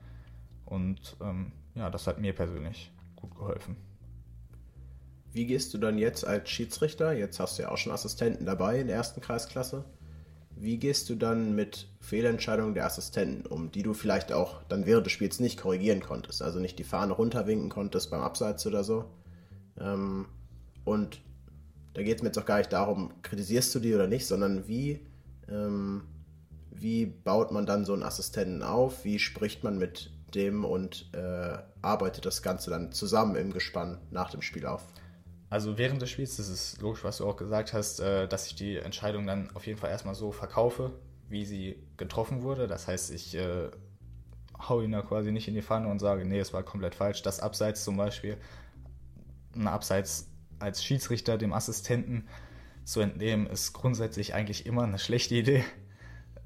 [0.65, 3.77] Und ähm, ja, das hat mir persönlich gut geholfen.
[5.31, 7.13] Wie gehst du dann jetzt als Schiedsrichter?
[7.13, 9.85] Jetzt hast du ja auch schon Assistenten dabei in der ersten Kreisklasse.
[10.55, 15.05] Wie gehst du dann mit Fehlentscheidungen der Assistenten um, die du vielleicht auch dann während
[15.05, 16.41] des Spiels nicht korrigieren konntest?
[16.41, 19.05] Also nicht die Fahne runterwinken konntest beim Abseits oder so.
[19.79, 20.25] Ähm,
[20.83, 21.21] und
[21.93, 24.67] da geht es mir jetzt auch gar nicht darum, kritisierst du die oder nicht, sondern
[24.67, 24.99] wie
[25.47, 26.03] ähm,
[26.81, 29.03] wie baut man dann so einen Assistenten auf?
[29.03, 34.29] Wie spricht man mit dem und äh, arbeitet das Ganze dann zusammen im Gespann nach
[34.31, 34.85] dem Spiel auf?
[35.49, 38.55] Also während des Spiels, das ist logisch, was du auch gesagt hast, äh, dass ich
[38.55, 40.91] die Entscheidung dann auf jeden Fall erstmal so verkaufe,
[41.27, 42.67] wie sie getroffen wurde.
[42.67, 43.69] Das heißt, ich äh,
[44.67, 47.23] hau ihn da quasi nicht in die Pfanne und sage, nee, es war komplett falsch.
[47.23, 48.37] Das Abseits zum Beispiel,
[49.55, 50.27] ein Abseits
[50.59, 52.27] als Schiedsrichter dem Assistenten
[52.83, 55.63] zu entnehmen, ist grundsätzlich eigentlich immer eine schlechte Idee.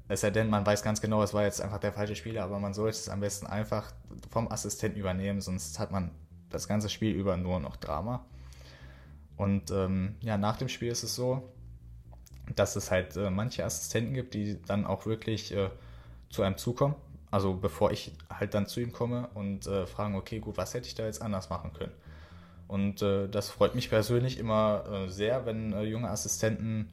[0.06, 2.58] Es sei denn, man weiß ganz genau, es war jetzt einfach der falsche Spieler, aber
[2.58, 3.92] man sollte es am besten einfach
[4.30, 6.10] vom Assistenten übernehmen, sonst hat man
[6.50, 8.24] das ganze Spiel über nur noch Drama.
[9.36, 11.50] Und ähm, ja, nach dem Spiel ist es so,
[12.54, 15.70] dass es halt äh, manche Assistenten gibt, die dann auch wirklich äh,
[16.28, 16.94] zu einem zukommen.
[17.30, 20.86] Also bevor ich halt dann zu ihm komme und äh, fragen, okay, gut, was hätte
[20.86, 21.92] ich da jetzt anders machen können?
[22.68, 26.90] Und äh, das freut mich persönlich immer äh, sehr, wenn äh, junge Assistenten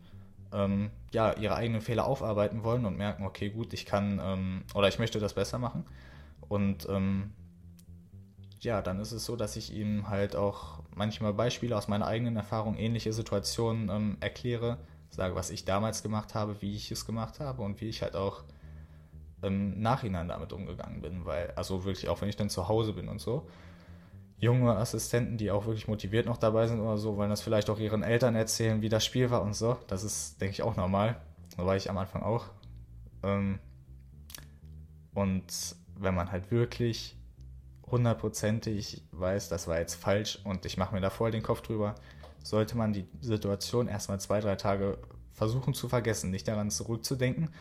[0.53, 4.87] ähm, ja, ihre eigenen Fehler aufarbeiten wollen und merken, okay, gut, ich kann ähm, oder
[4.87, 5.85] ich möchte das besser machen.
[6.47, 7.31] Und ähm,
[8.59, 12.35] ja, dann ist es so, dass ich ihm halt auch manchmal Beispiele aus meiner eigenen
[12.35, 14.77] Erfahrung, ähnliche Situationen ähm, erkläre,
[15.09, 18.15] sage, was ich damals gemacht habe, wie ich es gemacht habe und wie ich halt
[18.15, 18.43] auch
[19.41, 23.07] im Nachhinein damit umgegangen bin, weil, also wirklich auch wenn ich dann zu Hause bin
[23.07, 23.47] und so,
[24.41, 27.77] junge Assistenten, die auch wirklich motiviert noch dabei sind oder so, wollen das vielleicht auch
[27.77, 29.77] ihren Eltern erzählen, wie das Spiel war und so.
[29.87, 31.21] Das ist, denke ich, auch normal.
[31.55, 32.47] Da war ich am Anfang auch.
[33.21, 33.59] Ähm,
[35.13, 37.15] und wenn man halt wirklich
[37.85, 41.93] hundertprozentig weiß, das war jetzt falsch und ich mache mir da voll den Kopf drüber,
[42.41, 44.97] sollte man die Situation erstmal zwei, drei Tage
[45.33, 47.51] versuchen zu vergessen, nicht daran zurückzudenken.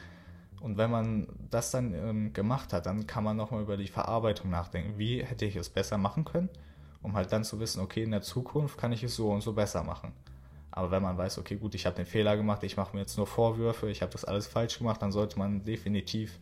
[0.63, 4.49] Und wenn man das dann ähm, gemacht hat, dann kann man nochmal über die Verarbeitung
[4.49, 4.99] nachdenken.
[4.99, 6.49] Wie hätte ich es besser machen können?
[7.03, 9.53] Um halt dann zu wissen, okay, in der Zukunft kann ich es so und so
[9.53, 10.13] besser machen.
[10.71, 13.17] Aber wenn man weiß, okay, gut, ich habe den Fehler gemacht, ich mache mir jetzt
[13.17, 16.39] nur Vorwürfe, ich habe das alles falsch gemacht, dann sollte man definitiv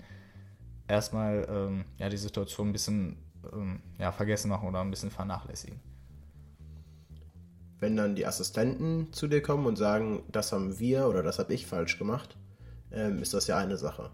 [0.86, 3.16] erstmal ähm, ja, die Situation ein bisschen
[3.52, 5.80] ähm, ja, vergessen machen oder ein bisschen vernachlässigen.
[7.78, 11.54] Wenn dann die Assistenten zu dir kommen und sagen, das haben wir oder das habe
[11.54, 12.36] ich falsch gemacht,
[12.90, 14.10] ähm, ist das ja eine Sache.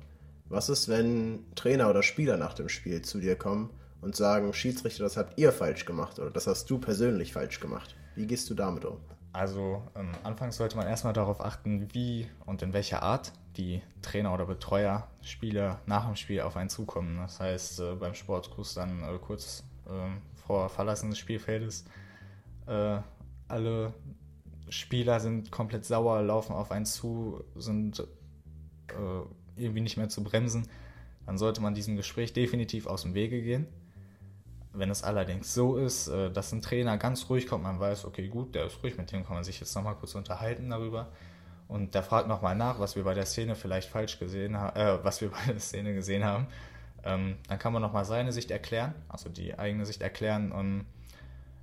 [0.48, 3.70] Was ist, wenn Trainer oder Spieler nach dem Spiel zu dir kommen
[4.04, 7.96] und sagen, Schiedsrichter, das habt ihr falsch gemacht oder das hast du persönlich falsch gemacht.
[8.14, 8.98] Wie gehst du damit um?
[9.32, 14.32] Also ähm, anfangs sollte man erstmal darauf achten, wie und in welcher Art die Trainer
[14.32, 17.16] oder Betreuer, Spieler nach dem Spiel auf einen zukommen.
[17.16, 21.84] Das heißt, äh, beim Sportkurs dann äh, kurz äh, vor Verlassen des Spielfeldes
[22.66, 22.98] äh,
[23.48, 23.94] alle
[24.68, 28.02] Spieler sind komplett sauer, laufen auf einen zu, sind äh,
[29.56, 30.68] irgendwie nicht mehr zu bremsen.
[31.26, 33.66] Dann sollte man diesem Gespräch definitiv aus dem Wege gehen
[34.74, 38.28] wenn es allerdings so ist, äh, dass ein Trainer ganz ruhig kommt, man weiß, okay,
[38.28, 41.08] gut, der ist ruhig, mit dem kann man sich jetzt nochmal kurz unterhalten darüber.
[41.68, 45.02] Und der fragt nochmal nach, was wir bei der Szene vielleicht falsch gesehen haben, äh,
[45.04, 46.46] was wir bei der Szene gesehen haben.
[47.04, 50.86] Ähm, dann kann man nochmal seine Sicht erklären, also die eigene Sicht erklären und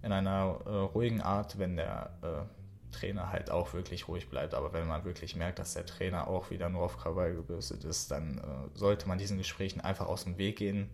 [0.04, 4.54] in einer äh, ruhigen Art, wenn der äh, Trainer halt auch wirklich ruhig bleibt.
[4.54, 8.12] Aber wenn man wirklich merkt, dass der Trainer auch wieder nur auf Krawall gebürstet ist,
[8.12, 10.90] dann äh, sollte man diesen Gesprächen einfach aus dem Weg gehen,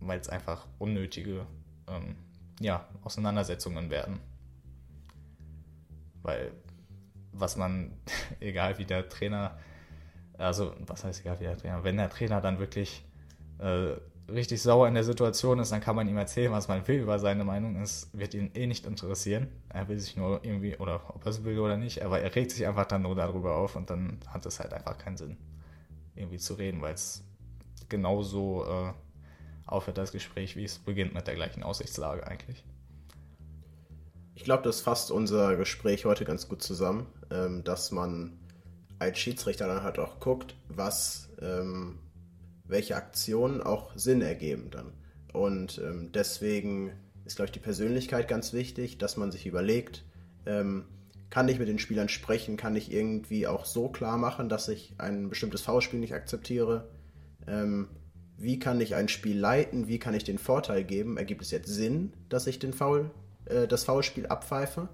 [0.00, 1.46] weil es einfach unnötige
[1.90, 2.16] ähm,
[2.60, 4.20] ja, Auseinandersetzungen werden.
[6.22, 6.52] Weil
[7.32, 7.92] was man,
[8.40, 9.56] egal wie der Trainer,
[10.36, 13.04] also was heißt egal wie der Trainer, wenn der Trainer dann wirklich
[13.58, 13.96] äh,
[14.30, 17.18] richtig sauer in der Situation ist, dann kann man ihm erzählen, was man will über
[17.18, 17.80] seine Meinung.
[17.80, 19.48] Es wird ihn eh nicht interessieren.
[19.70, 22.50] Er will sich nur irgendwie, oder ob er es will oder nicht, aber er regt
[22.50, 25.36] sich einfach dann nur darüber auf und dann hat es halt einfach keinen Sinn,
[26.14, 27.24] irgendwie zu reden, weil es
[27.88, 28.92] genauso äh,
[29.68, 32.64] aufhört das Gespräch, wie es beginnt mit der gleichen Aussichtslage eigentlich.
[34.34, 38.38] Ich glaube, das fasst unser Gespräch heute ganz gut zusammen, ähm, dass man
[38.98, 41.98] als Schiedsrichter dann halt auch guckt, was, ähm,
[42.64, 44.92] welche Aktionen auch Sinn ergeben dann.
[45.32, 46.92] Und ähm, deswegen
[47.24, 50.04] ist, glaube ich, die Persönlichkeit ganz wichtig, dass man sich überlegt,
[50.46, 50.86] ähm,
[51.30, 54.94] kann ich mit den Spielern sprechen, kann ich irgendwie auch so klar machen, dass ich
[54.98, 56.88] ein bestimmtes Foulspiel nicht akzeptiere.
[57.46, 57.88] Ähm,
[58.38, 61.16] wie kann ich ein Spiel leiten, wie kann ich den Vorteil geben?
[61.16, 63.10] Ergibt es jetzt Sinn, dass ich den Foul,
[63.46, 64.88] äh, das Foulspiel abpfeife?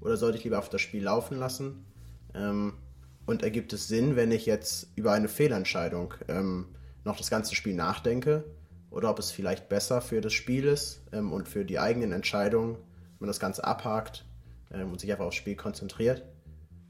[0.00, 1.84] Oder sollte ich lieber auf das Spiel laufen lassen?
[2.34, 2.74] Ähm,
[3.26, 6.66] und ergibt es Sinn, wenn ich jetzt über eine Fehlentscheidung ähm,
[7.04, 8.44] noch das ganze Spiel nachdenke?
[8.90, 12.74] Oder ob es vielleicht besser für das Spiel ist ähm, und für die eigenen Entscheidungen,
[12.74, 14.24] wenn man das Ganze abhakt
[14.72, 16.22] ähm, und sich einfach aufs Spiel konzentriert?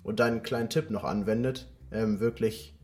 [0.02, 2.76] Und dann einen kleinen Tipp noch anwendet, ähm, wirklich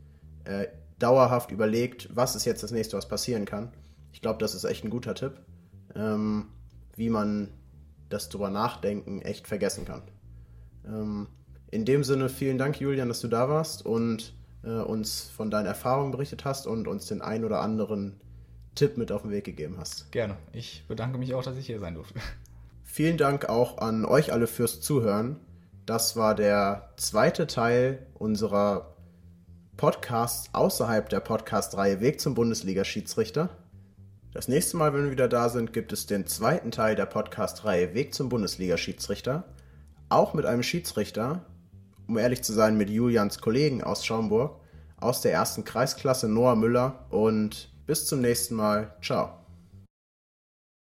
[0.45, 0.65] äh,
[1.01, 3.71] dauerhaft überlegt, was ist jetzt das nächste, was passieren kann.
[4.11, 5.33] Ich glaube, das ist echt ein guter Tipp,
[5.95, 6.47] ähm,
[6.95, 7.49] wie man
[8.09, 10.03] das drüber nachdenken echt vergessen kann.
[10.85, 11.27] Ähm,
[11.71, 14.33] in dem Sinne, vielen Dank, Julian, dass du da warst und
[14.63, 18.19] äh, uns von deinen Erfahrungen berichtet hast und uns den ein oder anderen
[18.75, 20.11] Tipp mit auf den Weg gegeben hast.
[20.11, 20.37] Gerne.
[20.53, 22.19] Ich bedanke mich auch, dass ich hier sein durfte.
[22.83, 25.37] Vielen Dank auch an euch alle fürs Zuhören.
[25.85, 28.95] Das war der zweite Teil unserer
[29.81, 33.49] Podcasts außerhalb der Podcast-Reihe Weg zum Bundesliga-Schiedsrichter.
[34.31, 37.95] Das nächste Mal, wenn wir wieder da sind, gibt es den zweiten Teil der Podcast-Reihe
[37.95, 39.43] Weg zum Bundesliga-Schiedsrichter.
[40.07, 41.47] Auch mit einem Schiedsrichter,
[42.07, 44.59] um ehrlich zu sein, mit Julians Kollegen aus Schaumburg,
[44.97, 47.07] aus der ersten Kreisklasse Noah Müller.
[47.09, 48.93] Und bis zum nächsten Mal.
[49.01, 49.40] Ciao.